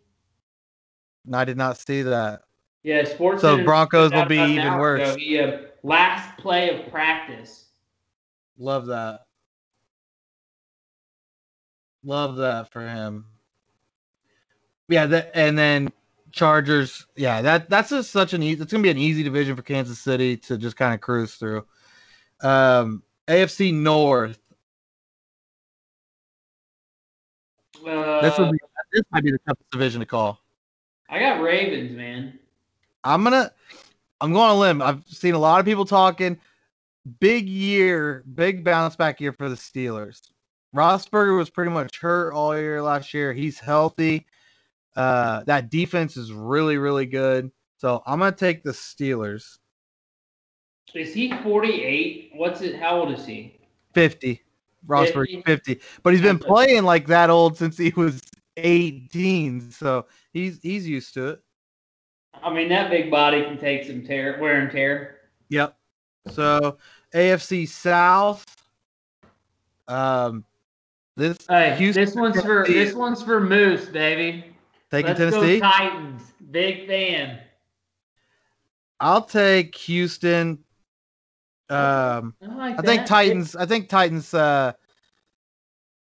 [1.31, 2.41] I did not see that.
[2.83, 3.41] Yeah, sports.
[3.41, 5.15] So Broncos will be even worse.
[5.15, 7.65] He, uh, last play of practice.
[8.57, 9.21] Love that.
[12.03, 13.25] Love that for him.
[14.87, 15.89] Yeah, that and then
[16.31, 17.05] Chargers.
[17.15, 18.61] Yeah, that that's just such an easy.
[18.61, 21.65] It's gonna be an easy division for Kansas City to just kind of cruise through.
[22.41, 24.39] Um, AFC North.
[27.85, 28.57] Uh, this would be
[28.91, 30.39] this might be the toughest division to call.
[31.09, 32.39] I got Ravens, man.
[33.03, 33.51] I'm gonna.
[34.21, 34.81] I'm going on a limb.
[34.81, 36.39] I've seen a lot of people talking
[37.19, 40.21] big year, big bounce back year for the Steelers.
[40.75, 43.33] Roethlisberger was pretty much hurt all year last year.
[43.33, 44.27] He's healthy.
[44.95, 47.51] Uh, that defense is really, really good.
[47.77, 49.57] So I'm gonna take the Steelers.
[50.93, 52.31] Is he 48?
[52.35, 52.79] What's it?
[52.79, 53.59] How old is he?
[53.93, 54.41] 50.
[54.89, 55.75] Roethlisberger 50?
[55.75, 55.81] 50.
[56.03, 58.21] But he's been playing like that old since he was
[58.57, 59.71] 18.
[59.71, 61.43] So he's he's used to it.
[62.41, 65.17] I mean, that big body can take some tear, wear and tear.
[65.49, 65.77] Yep.
[66.31, 66.77] So
[67.13, 68.45] AFC South.
[69.87, 70.45] Um,
[71.15, 74.45] this hey, Houston, this one's for this one's for Moose, baby.
[74.91, 75.59] Taking Let's Tennessee.
[75.59, 76.21] Titans,
[76.51, 77.39] big fan.
[78.99, 80.59] I'll take Houston.
[81.69, 83.55] Um, I, like I think Titans.
[83.55, 84.33] I think Titans.
[84.33, 84.73] Uh,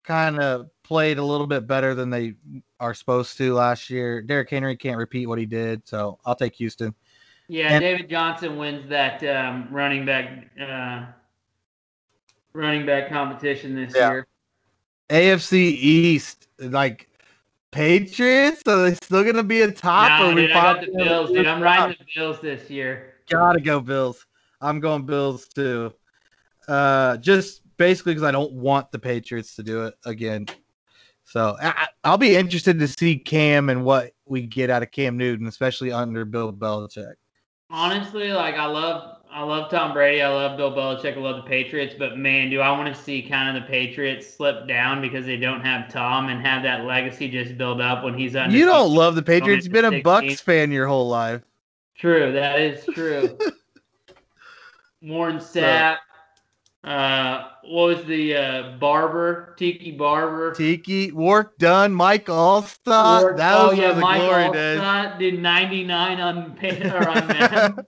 [0.03, 2.33] kind of played a little bit better than they
[2.79, 4.21] are supposed to last year.
[4.21, 6.93] Derrick Henry can't repeat what he did, so I'll take Houston.
[7.47, 11.05] Yeah, And- David Johnson wins that um, running back uh,
[12.53, 14.11] running back competition this Yeah.
[14.11, 14.27] year.
[15.09, 17.09] AFC East, like
[17.71, 20.09] Patriots, are they still gonna be a top?
[20.09, 21.45] Nah, or we dude, I got the Bills, dude.
[21.47, 23.13] I'm riding the Bills this year.
[23.29, 24.25] Gotta go Bills.
[24.61, 25.93] I'm going Bills too.
[26.67, 30.45] Uh, just basically because I don't want the Patriots to do it again.
[31.23, 35.17] So I, I'll be interested to see Cam and what we get out of Cam
[35.17, 37.13] Newton, especially under Bill Belichick.
[37.69, 41.49] Honestly, like I love I love Tom Brady, I love Bill Belichick, I love the
[41.49, 45.25] Patriots, but man, do I want to see kind of the Patriots slip down because
[45.25, 48.65] they don't have Tom and have that legacy just build up when he's under You
[48.65, 49.65] don't love the Patriots.
[49.65, 50.03] You've been a 16.
[50.03, 51.43] Bucks fan your whole life.
[51.95, 53.37] True, that is true.
[55.01, 55.97] Warren Sapp.
[56.83, 59.53] Uh, what was the uh, Barber?
[59.57, 60.53] Tiki Barber.
[60.53, 61.93] Tiki, work done.
[61.93, 63.21] Mike Alstott.
[63.21, 65.19] Ward- that oh was yeah, the Mike glory days.
[65.19, 67.85] Did 99 on pay, or on Madden.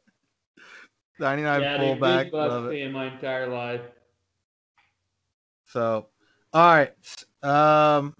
[1.19, 2.25] 99 yeah, fullback.
[2.25, 2.91] big Love it.
[2.91, 3.81] my entire life.
[5.67, 6.07] So,
[6.53, 6.93] all right.
[7.41, 8.15] Um,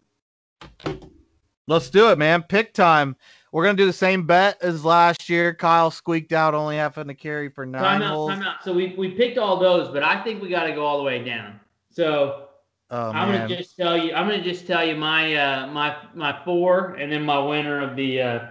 [1.67, 2.41] let's do it, man.
[2.43, 3.15] Pick time.
[3.53, 5.53] We're gonna do the same bet as last year.
[5.53, 8.31] Kyle squeaked out, only having to carry for nine Time out, holes.
[8.31, 8.63] time out.
[8.63, 11.03] So we, we picked all those, but I think we got to go all the
[11.03, 11.59] way down.
[11.91, 12.47] So
[12.89, 13.47] Oh I'm man.
[13.47, 14.13] gonna just tell you.
[14.13, 17.95] I'm gonna just tell you my uh, my my four, and then my winner of
[17.95, 18.47] the uh,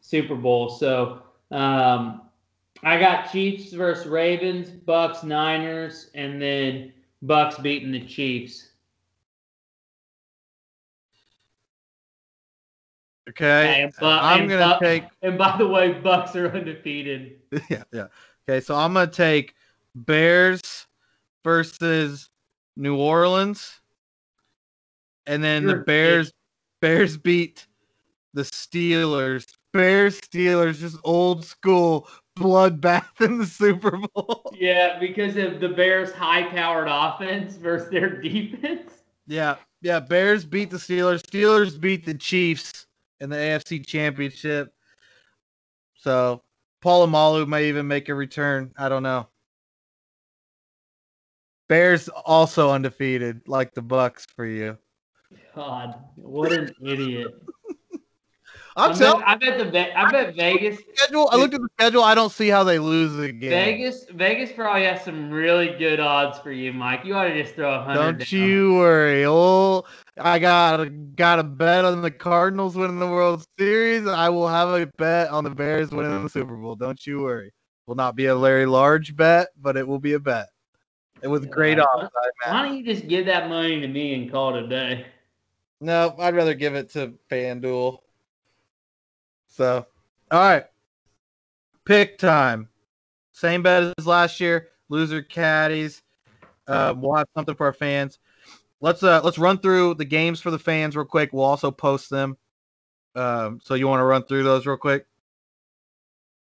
[0.00, 0.68] Super Bowl.
[0.68, 2.22] So um,
[2.84, 8.70] I got Chiefs versus Ravens, Bucks, Niners, and then Bucks beating the Chiefs.
[13.36, 13.82] Okay.
[13.82, 15.04] And Bu- I'm and gonna Bu- take.
[15.22, 17.40] And by the way, Bucks are undefeated.
[17.70, 18.06] yeah, yeah.
[18.48, 19.54] Okay, so I'm gonna take
[19.94, 20.86] Bears
[21.42, 22.28] versus
[22.76, 23.80] New Orleans,
[25.26, 26.32] and then You're the Bears.
[26.80, 27.66] Bears beat
[28.34, 29.46] the Steelers.
[29.72, 34.42] Bears Steelers, just old school bloodbath in the Super Bowl.
[34.56, 38.92] Yeah, because of the Bears' high-powered offense versus their defense.
[39.26, 39.98] Yeah, yeah.
[39.98, 41.22] Bears beat the Steelers.
[41.22, 42.86] Steelers beat the Chiefs
[43.24, 44.72] in the AFC Championship.
[45.96, 46.42] So
[46.84, 48.70] Polamalu may even make a return.
[48.76, 49.26] I don't know.
[51.68, 54.76] Bears also undefeated, like the Bucks for you.
[55.56, 57.34] God, what an idiot!
[58.76, 61.28] I'm I telling bet, I bet the I bet Vegas schedule.
[61.30, 62.02] I looked at the schedule.
[62.02, 63.50] I don't see how they lose again.
[63.50, 67.04] Vegas Vegas probably has some really good odds for you, Mike.
[67.04, 68.18] You ought to just throw a hundred.
[68.18, 68.48] Don't down.
[68.48, 69.24] you worry.
[69.26, 69.84] Oh,
[70.18, 74.08] I got a, got a bet on the Cardinals winning the World Series.
[74.08, 76.74] I will have a bet on the Bears winning the Super Bowl.
[76.74, 77.52] Don't you worry.
[77.86, 80.48] Will not be a very large bet, but it will be a bet.
[81.22, 82.10] And with great Yeah, odds,
[82.44, 85.06] I Why don't you just give that money to me and call it a day?
[85.80, 87.98] No, I'd rather give it to FanDuel.
[89.54, 89.86] So,
[90.32, 90.64] all right.
[91.84, 92.68] Pick time.
[93.32, 94.70] Same bet as last year.
[94.88, 96.02] Loser caddies.
[96.66, 98.18] Uh, we'll have something for our fans.
[98.80, 101.32] Let's uh let's run through the games for the fans real quick.
[101.32, 102.36] We'll also post them.
[103.14, 105.06] Um, so you want to run through those real quick?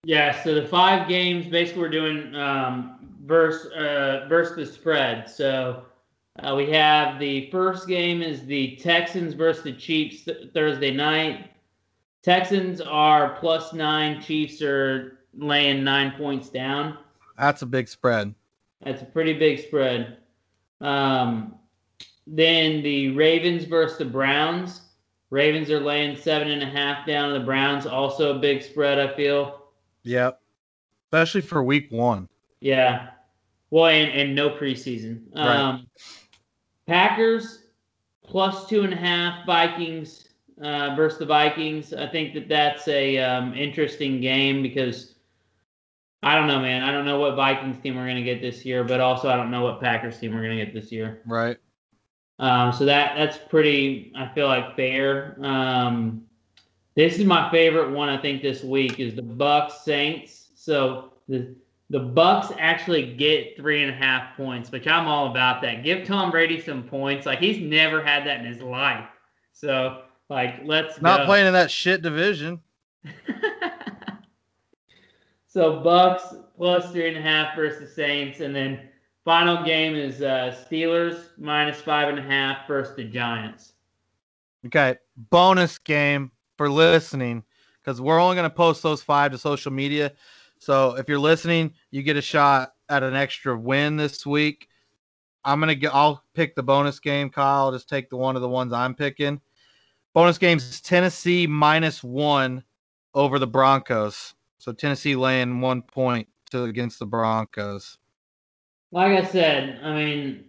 [0.05, 0.41] Yeah.
[0.43, 5.29] So the five games, basically, we're doing um, verse uh, versus the spread.
[5.29, 5.85] So
[6.39, 11.51] uh, we have the first game is the Texans versus the Chiefs th- Thursday night.
[12.25, 14.23] Texans are plus nine.
[14.23, 16.97] Chiefs are laying nine points down.
[17.39, 18.35] That's a big spread.
[18.83, 20.17] That's a pretty big spread.
[20.81, 21.57] Um,
[22.27, 24.81] then the Ravens versus the Browns.
[25.29, 27.35] Ravens are laying seven and a half down.
[27.35, 28.99] The Browns also a big spread.
[28.99, 29.63] I feel.
[30.05, 30.41] Yep.
[31.07, 32.29] Especially for week one.
[32.61, 33.11] Yeah.
[33.71, 35.25] Well, and, and no preseason.
[35.35, 35.57] Right.
[35.57, 35.87] Um,
[36.87, 37.65] Packers
[38.27, 39.45] plus two and a half.
[39.45, 40.29] Vikings
[40.63, 41.93] uh, versus the Vikings.
[41.93, 45.15] I think that that's a um, interesting game because
[46.23, 46.83] I don't know, man.
[46.83, 49.37] I don't know what Vikings team we're going to get this year, but also I
[49.37, 51.23] don't know what Packers team we're going to get this year.
[51.27, 51.59] Right.
[52.39, 54.13] Um, so that that's pretty.
[54.17, 55.37] I feel like fair.
[55.41, 56.23] Um,
[56.97, 58.09] this is my favorite one.
[58.09, 60.49] I think this week is the Bucks Saints.
[60.55, 61.55] So the
[61.91, 65.85] the Bucks actually get three and a half points, which I'm all about that.
[65.85, 67.27] Give Tom Brady some points.
[67.27, 69.07] Like he's never had that in his life.
[69.53, 70.03] So
[70.35, 71.27] like let's Not go.
[71.27, 72.61] playing in that shit division.
[75.47, 78.81] so Bucks plus three and a half versus Saints, and then
[79.25, 83.75] final game is uh, Steelers minus five and a half versus the Giants.
[84.67, 84.97] Okay.
[85.31, 87.45] Bonus game for listening
[87.81, 90.13] because we're only going to post those five to social media.
[90.59, 94.67] So if you're listening, you get a shot at an extra win this week.
[95.45, 95.95] I'm gonna get.
[95.95, 97.29] I'll pick the bonus game.
[97.29, 99.41] Kyle, just take the one of the ones I'm picking.
[100.15, 102.65] Bonus games: Tennessee minus one
[103.15, 104.35] over the Broncos.
[104.59, 107.99] So Tennessee laying one point to against the Broncos.
[108.93, 110.45] Like I said, I mean,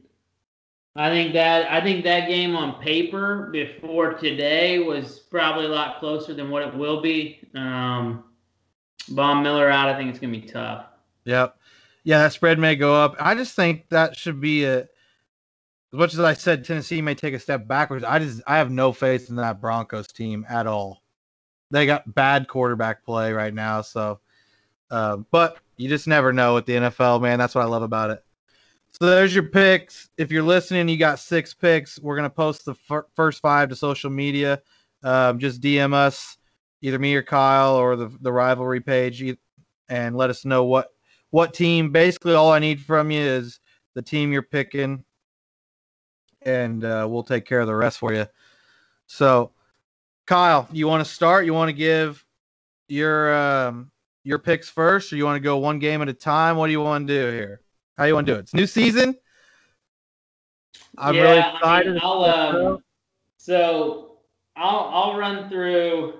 [0.95, 5.99] I think that I think that game on paper before today was probably a lot
[5.99, 7.39] closer than what it will be.
[7.55, 8.23] Um,
[9.09, 10.85] Von Miller out, I think it's gonna be tough.
[11.25, 11.57] Yep.
[12.03, 13.15] Yeah, that spread may go up.
[13.19, 14.87] I just think that should be a
[15.93, 18.71] as much as I said Tennessee may take a step backwards, I just I have
[18.71, 21.01] no faith in that Broncos team at all.
[21.71, 24.19] They got bad quarterback play right now, so
[24.91, 27.39] uh, but you just never know with the NFL, man.
[27.39, 28.23] That's what I love about it.
[28.99, 30.09] So there's your picks.
[30.17, 31.99] If you're listening, you got six picks.
[31.99, 34.61] We're gonna post the fir- first five to social media.
[35.03, 36.37] Um, just DM us,
[36.81, 39.23] either me or Kyle or the the rivalry page,
[39.89, 40.89] and let us know what
[41.31, 41.91] what team.
[41.91, 43.59] Basically, all I need from you is
[43.95, 45.03] the team you're picking,
[46.45, 48.25] and uh, we'll take care of the rest for you.
[49.07, 49.51] So,
[50.25, 51.45] Kyle, you want to start?
[51.45, 52.25] You want to give
[52.87, 53.91] your um,
[54.23, 56.57] your picks first, or you want to go one game at a time?
[56.57, 57.61] What do you want to do here?
[57.97, 58.41] How you want to do it?
[58.41, 59.15] It's new season.
[60.97, 61.87] I'm yeah, really excited.
[61.89, 62.83] I mean, I'll, um,
[63.37, 64.17] so
[64.55, 66.13] I'll I'll run through.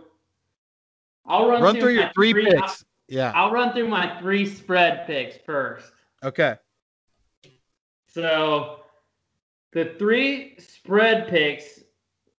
[1.25, 2.61] I'll run, run through, through your three, three picks.
[2.61, 2.75] I'll,
[3.07, 3.31] yeah.
[3.33, 5.91] I'll run through my three spread picks first.
[6.23, 6.55] Okay.
[8.07, 8.81] So
[9.75, 11.81] the three spread picks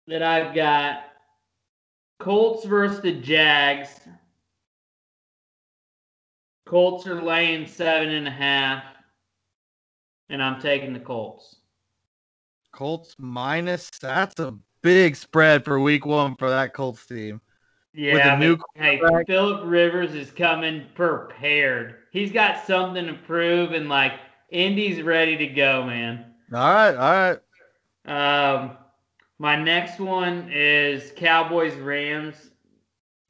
[0.09, 1.05] that I've got
[2.19, 3.91] Colts versus the Jags.
[6.65, 8.83] Colts are laying seven and a half
[10.31, 11.57] and I'm taking the Colts.
[12.73, 13.91] Colts minus.
[14.01, 17.43] That's a big spread for Week One for that Colts team.
[17.93, 21.97] Yeah, new hey, Philip Rivers is coming prepared.
[22.13, 24.13] He's got something to prove, and like
[24.51, 26.33] Indy's ready to go, man.
[26.53, 27.39] All right, all
[28.07, 28.61] right.
[28.61, 28.77] Um,
[29.39, 32.37] my next one is Cowboys Rams.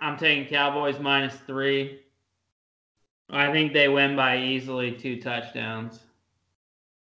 [0.00, 2.00] I'm taking Cowboys minus three.
[3.30, 6.00] I think they win by easily two touchdowns.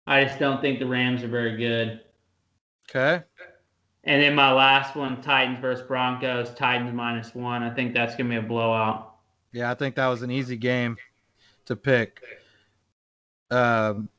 [0.07, 2.01] I just don't think the Rams are very good.
[2.89, 3.23] Okay.
[4.05, 6.53] And then my last one, Titans versus Broncos.
[6.53, 7.63] Titans minus one.
[7.63, 9.15] I think that's gonna be a blowout.
[9.51, 10.95] Yeah, I think that was an easy game
[11.65, 12.21] to pick.
[13.49, 14.09] Um,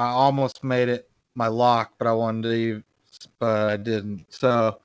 [0.00, 2.82] I almost made it my lock, but I wanted to leave,
[3.38, 4.24] but I didn't.
[4.30, 4.80] So,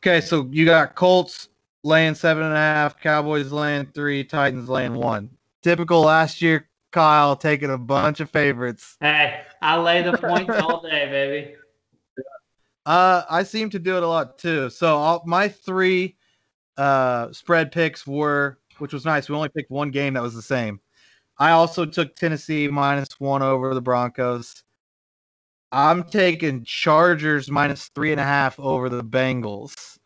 [0.00, 1.48] okay, so you got Colts
[1.82, 5.30] laying seven and a half, Cowboys laying three, Titans laying one.
[5.62, 8.98] Typical last year Kyle taking a bunch of favorites.
[9.00, 11.54] Hey, I lay the points all day, baby.
[12.84, 14.68] Uh, I seem to do it a lot too.
[14.68, 16.16] So all, my three
[16.76, 19.30] uh, spread picks were, which was nice.
[19.30, 20.80] We only picked one game that was the same.
[21.38, 24.62] I also took Tennessee minus one over the Broncos.
[25.72, 29.98] I'm taking Chargers minus three and a half over the Bengals.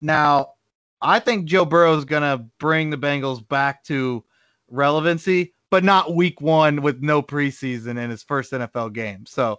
[0.00, 0.54] Now,
[1.02, 4.24] I think Joe Burrow is gonna bring the Bengals back to
[4.70, 9.26] relevancy but not week one with no preseason in his first NFL game.
[9.26, 9.58] So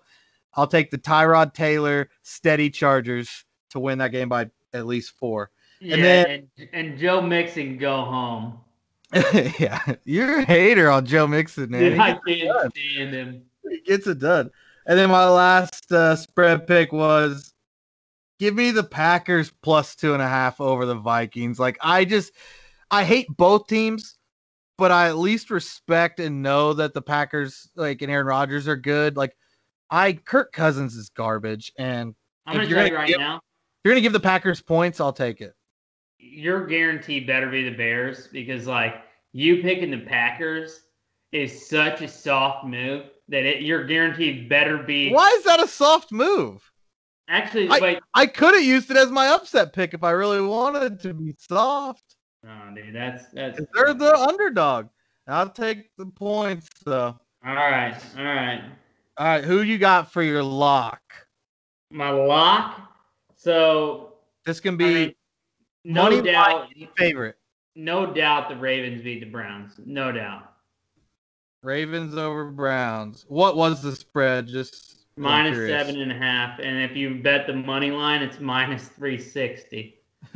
[0.53, 5.51] I'll take the Tyrod Taylor steady Chargers to win that game by at least four.
[5.81, 8.59] Yeah, and then and, and Joe Mixon go home.
[9.59, 11.91] yeah, you're a hater on Joe Mixon, man.
[11.91, 13.43] Dude, I can't stand him.
[13.69, 14.49] He gets it done.
[14.87, 17.53] And then my last uh, spread pick was
[18.39, 21.59] give me the Packers plus two and a half over the Vikings.
[21.59, 22.33] Like I just
[22.91, 24.17] I hate both teams,
[24.77, 28.75] but I at least respect and know that the Packers, like and Aaron Rodgers, are
[28.75, 29.17] good.
[29.17, 29.35] Like
[29.89, 33.41] I, Kirk Cousins is garbage, and I'm gonna tell you right give, now,
[33.83, 34.99] you're gonna give the Packers points.
[34.99, 35.53] I'll take it.
[36.31, 38.95] Your guarantee better be the Bears because like
[39.31, 40.81] you picking the Packers
[41.31, 45.11] is such a soft move that it, your guarantee better be.
[45.11, 46.69] Why is that a soft move?
[47.27, 47.99] Actually, I, wait.
[48.13, 51.35] I could have used it as my upset pick if I really wanted to be
[51.37, 52.15] soft.
[52.47, 53.59] Oh, dude, that's that's.
[53.73, 54.87] They're the underdog.
[55.27, 57.19] I'll take the points though.
[57.45, 58.61] All right, all right,
[59.17, 59.43] all right.
[59.43, 61.01] Who you got for your lock?
[61.89, 62.79] My lock.
[63.35, 64.13] So
[64.45, 65.15] this can be I mean,
[65.85, 67.37] no doubt favorite.
[67.75, 69.73] No doubt the Ravens beat the Browns.
[69.85, 70.51] No doubt.
[71.61, 73.25] Ravens over Browns.
[73.27, 74.47] What was the spread?
[74.47, 76.59] Just minus seven and a half.
[76.59, 79.99] And if you bet the money line, it's minus three sixty.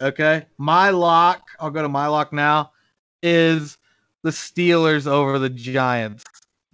[0.00, 0.46] Okay.
[0.58, 2.72] My lock, I'll go to my lock now,
[3.22, 3.78] is
[4.22, 6.24] the Steelers over the Giants,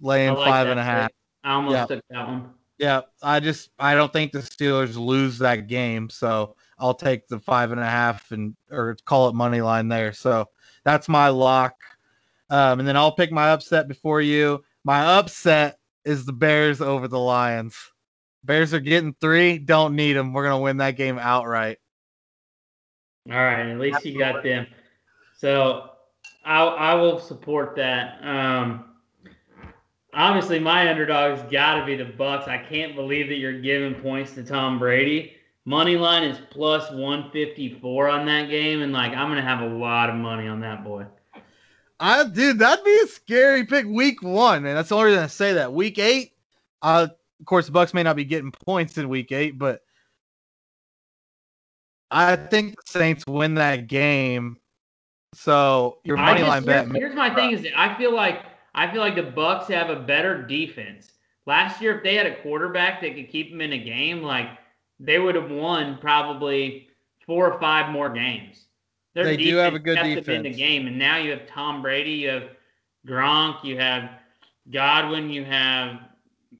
[0.01, 1.11] laying like five and a half.
[1.43, 1.85] I almost yeah.
[1.85, 2.49] took that one.
[2.81, 7.39] Yeah, I just I don't think the Steelers lose that game, so I'll take the
[7.39, 10.13] five and a half and or call it money line there.
[10.13, 10.49] So
[10.83, 11.75] that's my lock.
[12.49, 14.63] Um, and then I'll pick my upset before you.
[14.83, 17.77] My upset is the Bears over the Lions.
[18.43, 19.59] Bears are getting three.
[19.59, 20.33] Don't need them.
[20.33, 21.77] We're gonna win that game outright.
[23.29, 24.65] All right, at least you got them.
[25.37, 25.91] So
[26.43, 28.17] I I will support that.
[28.25, 28.90] Um,
[30.13, 32.47] obviously, my underdog's got to be the Bucks.
[32.47, 35.33] I can't believe that you're giving points to Tom Brady.
[35.65, 40.09] Money line is plus 154 on that game, and like I'm gonna have a lot
[40.09, 41.05] of money on that boy.
[41.99, 44.75] I dude, that'd be a scary pick week one, man.
[44.75, 45.71] that's the only reason I say that.
[45.71, 46.33] Week eight,
[46.81, 47.07] uh,
[47.39, 49.81] of course, the Bucks may not be getting points in week eight, but
[52.09, 54.57] I think the Saints win that game.
[55.35, 56.85] So your money just, line bet.
[56.87, 58.43] Here's, here's my thing: is that I feel like
[58.73, 61.11] I feel like the Bucks have a better defense.
[61.45, 64.47] Last year, if they had a quarterback that could keep them in a game, like
[64.99, 66.87] they would have won probably
[67.25, 68.65] four or five more games.
[69.13, 71.81] Their they do have a good defense in the game, and now you have Tom
[71.81, 72.43] Brady, you have
[73.05, 74.09] Gronk, you have
[74.71, 75.99] Godwin, you have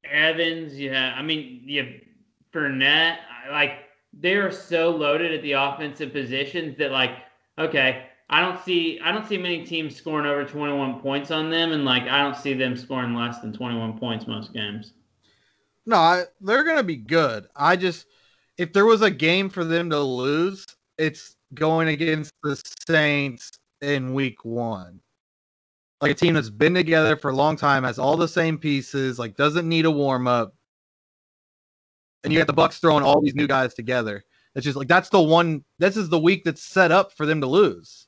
[0.04, 1.94] Evans, you have I mean you have
[2.54, 3.18] Fournette.
[3.50, 7.12] Like they are so loaded at the offensive positions that like
[7.58, 11.74] okay, I don't see I don't see many teams scoring over 21 points on them,
[11.74, 14.94] and like I don't see them scoring less than 21 points most games.
[15.86, 17.48] No, I, they're gonna be good.
[17.56, 18.06] I just
[18.58, 20.66] if there was a game for them to lose,
[20.98, 23.52] it's going against the Saints
[23.82, 25.02] in week one.
[26.00, 29.20] Like a team that's been together for a long time, has all the same pieces,
[29.20, 30.56] like doesn't need a warm up.
[32.24, 34.24] And you got the Bucks throwing all these new guys together.
[34.56, 35.66] It's just like that's the one.
[35.80, 38.08] This is the week that's set up for them to lose.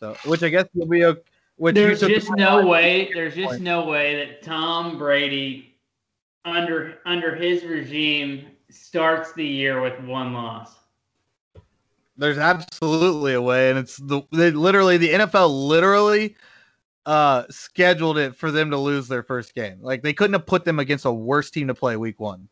[0.00, 1.16] So, which I guess will be a.
[1.56, 3.10] Which there's just no way.
[3.12, 3.62] There's just point.
[3.62, 5.76] no way that Tom Brady,
[6.46, 10.74] under under his regime, starts the year with one loss.
[12.16, 16.36] There's absolutely a way, and it's the they literally the NFL literally
[17.06, 19.78] uh scheduled it for them to lose their first game.
[19.82, 22.48] Like they couldn't have put them against a worse team to play week one.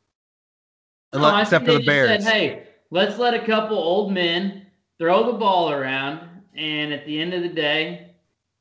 [1.15, 2.23] No, except for the Bears.
[2.23, 4.67] Said, hey, let's let a couple old men
[4.99, 6.28] throw the ball around,
[6.59, 8.11] and at the end of the day,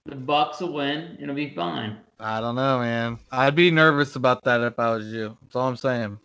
[0.05, 1.17] the Bucks will win.
[1.19, 1.97] It'll be fine.
[2.19, 3.19] I don't know, man.
[3.31, 5.37] I'd be nervous about that if I was you.
[5.41, 6.19] That's all I'm saying.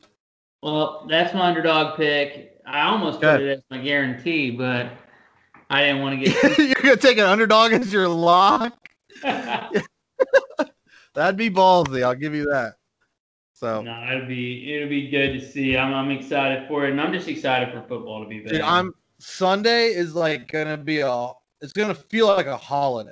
[0.63, 2.61] Well, that's my underdog pick.
[2.67, 4.93] I almost put it as my guarantee, but
[5.69, 6.59] I didn't want to get.
[6.59, 8.89] You're gonna take an underdog as your lock.
[9.23, 9.83] That'd
[11.37, 12.03] be ballsy.
[12.03, 12.75] I'll give you that.
[13.55, 15.77] So no, it'd be it'd be good to see.
[15.77, 18.53] I'm I'm excited for it, and I'm just excited for football to be back.
[18.53, 21.33] Dude, I'm Sunday is like gonna be a.
[21.63, 23.11] It's gonna feel like a holiday.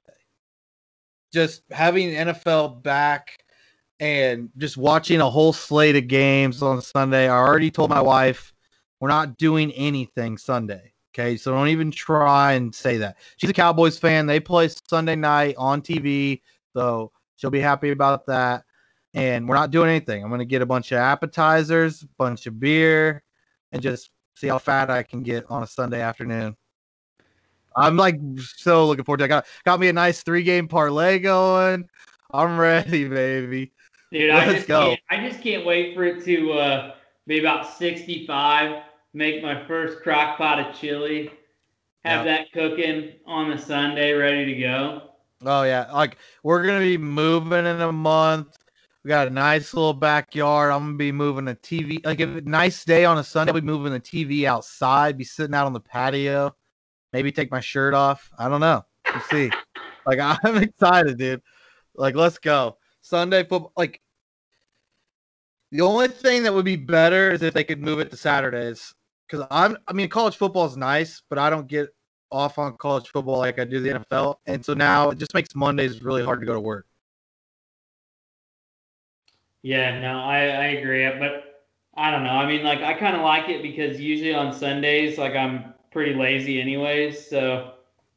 [1.33, 3.39] Just having NFL back
[4.01, 7.29] and just watching a whole slate of games on Sunday.
[7.29, 8.53] I already told my wife
[8.99, 10.93] we're not doing anything Sunday.
[11.15, 13.19] Okay, so don't even try and say that.
[13.37, 14.27] She's a Cowboys fan.
[14.27, 16.41] They play Sunday night on TV,
[16.75, 18.65] so she'll be happy about that.
[19.15, 20.25] And we're not doing anything.
[20.25, 23.23] I'm gonna get a bunch of appetizers, a bunch of beer,
[23.71, 26.57] and just see how fat I can get on a Sunday afternoon.
[27.77, 28.18] I'm like
[28.57, 29.29] so looking forward to it.
[29.29, 31.89] Got got me a nice three game parlay going.
[32.33, 33.73] I'm ready, baby.
[34.12, 34.81] Dude, Let's I just go.
[34.89, 36.95] Can't, I just can't wait for it to uh,
[37.27, 38.83] be about 65.
[39.12, 41.31] Make my first crock pot of chili.
[42.05, 45.03] Have that cooking on the Sunday, ready to go.
[45.45, 48.57] Oh yeah, like we're gonna be moving in a month.
[49.05, 50.73] We got a nice little backyard.
[50.73, 52.05] I'm gonna be moving a TV.
[52.05, 55.16] Like if a nice day on a Sunday, be moving the TV outside.
[55.18, 56.55] Be sitting out on the patio.
[57.13, 58.31] Maybe take my shirt off.
[58.39, 58.85] I don't know.
[59.13, 59.51] We'll see.
[60.07, 61.43] like I'm excited, dude.
[61.95, 62.77] Like let's go.
[63.01, 63.73] Sunday football.
[63.77, 64.01] Like
[65.73, 68.95] the only thing that would be better is if they could move it to Saturdays.
[69.29, 71.89] Because I'm, I mean, college football is nice, but I don't get
[72.33, 75.55] off on college football like I do the NFL, and so now it just makes
[75.55, 76.87] Mondays really hard to go to work.
[79.63, 82.31] Yeah, no, I, I agree, but I don't know.
[82.31, 86.14] I mean, like I kind of like it because usually on Sundays, like I'm pretty
[86.14, 87.74] lazy anyways, so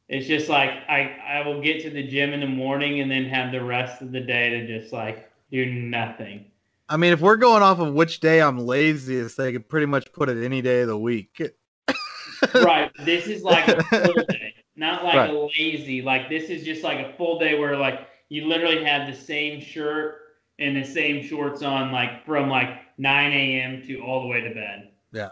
[0.10, 3.26] it's just like I I will get to the gym in the morning and then
[3.26, 6.46] have the rest of the day to just like do nothing.
[6.90, 10.12] I mean, if we're going off of which day I'm laziest, they could pretty much
[10.12, 11.42] put it any day of the week.
[12.54, 12.92] right.
[13.00, 15.30] This is like a full day, not like right.
[15.30, 16.02] a lazy.
[16.02, 19.62] Like this is just like a full day where like you literally have the same
[19.62, 20.20] shirt
[20.60, 23.82] and the same shorts on, like from like 9 a.m.
[23.88, 24.92] to all the way to bed.
[25.12, 25.30] Yeah.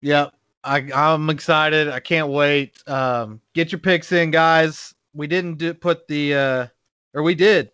[0.00, 0.30] Yeah.
[0.64, 1.88] I, I'm excited.
[1.88, 2.76] I can't wait.
[2.88, 4.94] Um, get your picks in, guys.
[5.14, 6.66] We didn't do, put the, uh,
[7.14, 7.70] or we did.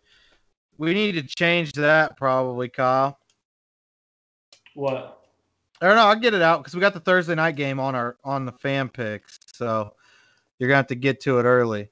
[0.78, 3.18] We need to change that probably, Kyle.
[4.74, 5.20] What?
[5.80, 6.07] I don't know.
[6.07, 8.53] I'll get it out because we got the Thursday night game on our on the
[8.53, 9.95] fan picks, so
[10.59, 11.89] you're gonna have to get to it early.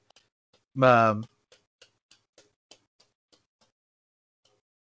[0.81, 1.23] Um,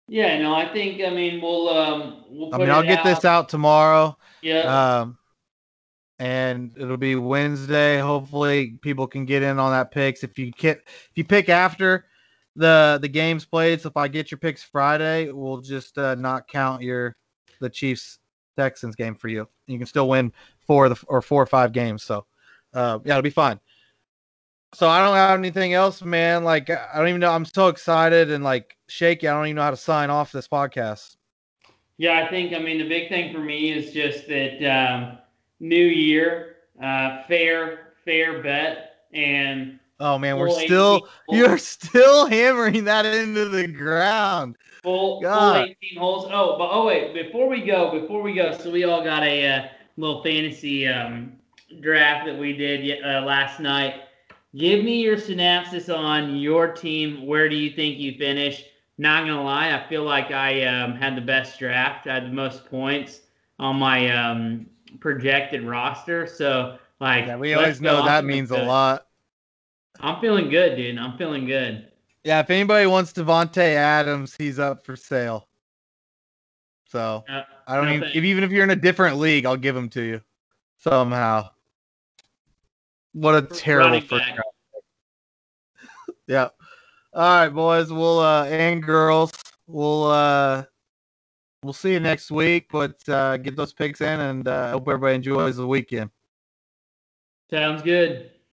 [0.07, 3.05] Yeah, no, I think I mean we'll um we'll I mean, I'll get out.
[3.05, 4.17] this out tomorrow.
[4.41, 4.99] Yeah.
[4.99, 5.16] Um,
[6.19, 7.99] and it'll be Wednesday.
[7.99, 10.23] Hopefully, people can get in on that picks.
[10.23, 12.05] If you get if you pick after
[12.55, 16.47] the the games played, so if I get your picks Friday, we'll just uh, not
[16.47, 17.15] count your
[17.59, 18.19] the Chiefs
[18.57, 19.47] Texans game for you.
[19.67, 20.33] You can still win
[20.65, 22.03] four the or four or five games.
[22.03, 22.25] So,
[22.73, 23.59] uh, yeah, it'll be fine.
[24.73, 26.43] So I don't have anything else, man.
[26.43, 27.31] Like I don't even know.
[27.31, 29.27] I'm so excited and like shaky.
[29.27, 31.15] I don't even know how to sign off this podcast.
[31.97, 35.17] Yeah, I think I mean the big thing for me is just that um,
[35.59, 41.39] new year, uh, fair, fair bet, and Oh man, we're still holes.
[41.39, 44.57] you're still hammering that into the ground.
[44.83, 46.25] full, full 18 holes.
[46.31, 49.47] Oh, but oh wait, before we go, before we go, so we all got a
[49.47, 51.33] uh, little fantasy um,
[51.81, 54.01] draft that we did uh, last night.
[54.55, 57.25] Give me your synopsis on your team.
[57.25, 58.65] Where do you think you finished?
[58.99, 62.07] Not gonna lie, I feel like I um, had the best draft.
[62.07, 63.21] I had the most points
[63.59, 64.67] on my um,
[64.99, 66.27] projected roster.
[66.27, 69.07] So like, Yeah, we always know that means a lot.
[69.99, 70.97] I'm feeling good, dude.
[70.97, 71.91] I'm feeling good.
[72.23, 75.47] Yeah, if anybody wants Davante Adams, he's up for sale.
[76.89, 79.75] So Uh, I don't even if, even if you're in a different league, I'll give
[79.75, 80.21] him to you
[80.77, 81.49] somehow.
[83.13, 84.41] What a terrible first round.
[86.27, 86.49] Yeah.
[87.13, 87.91] All right, boys.
[87.91, 89.31] We'll uh and girls.
[89.65, 90.65] We'll uh
[91.67, 92.67] we'll see you next week.
[92.71, 96.09] But uh get those picks in and uh hope everybody enjoys the weekend.
[97.51, 98.31] Sounds good.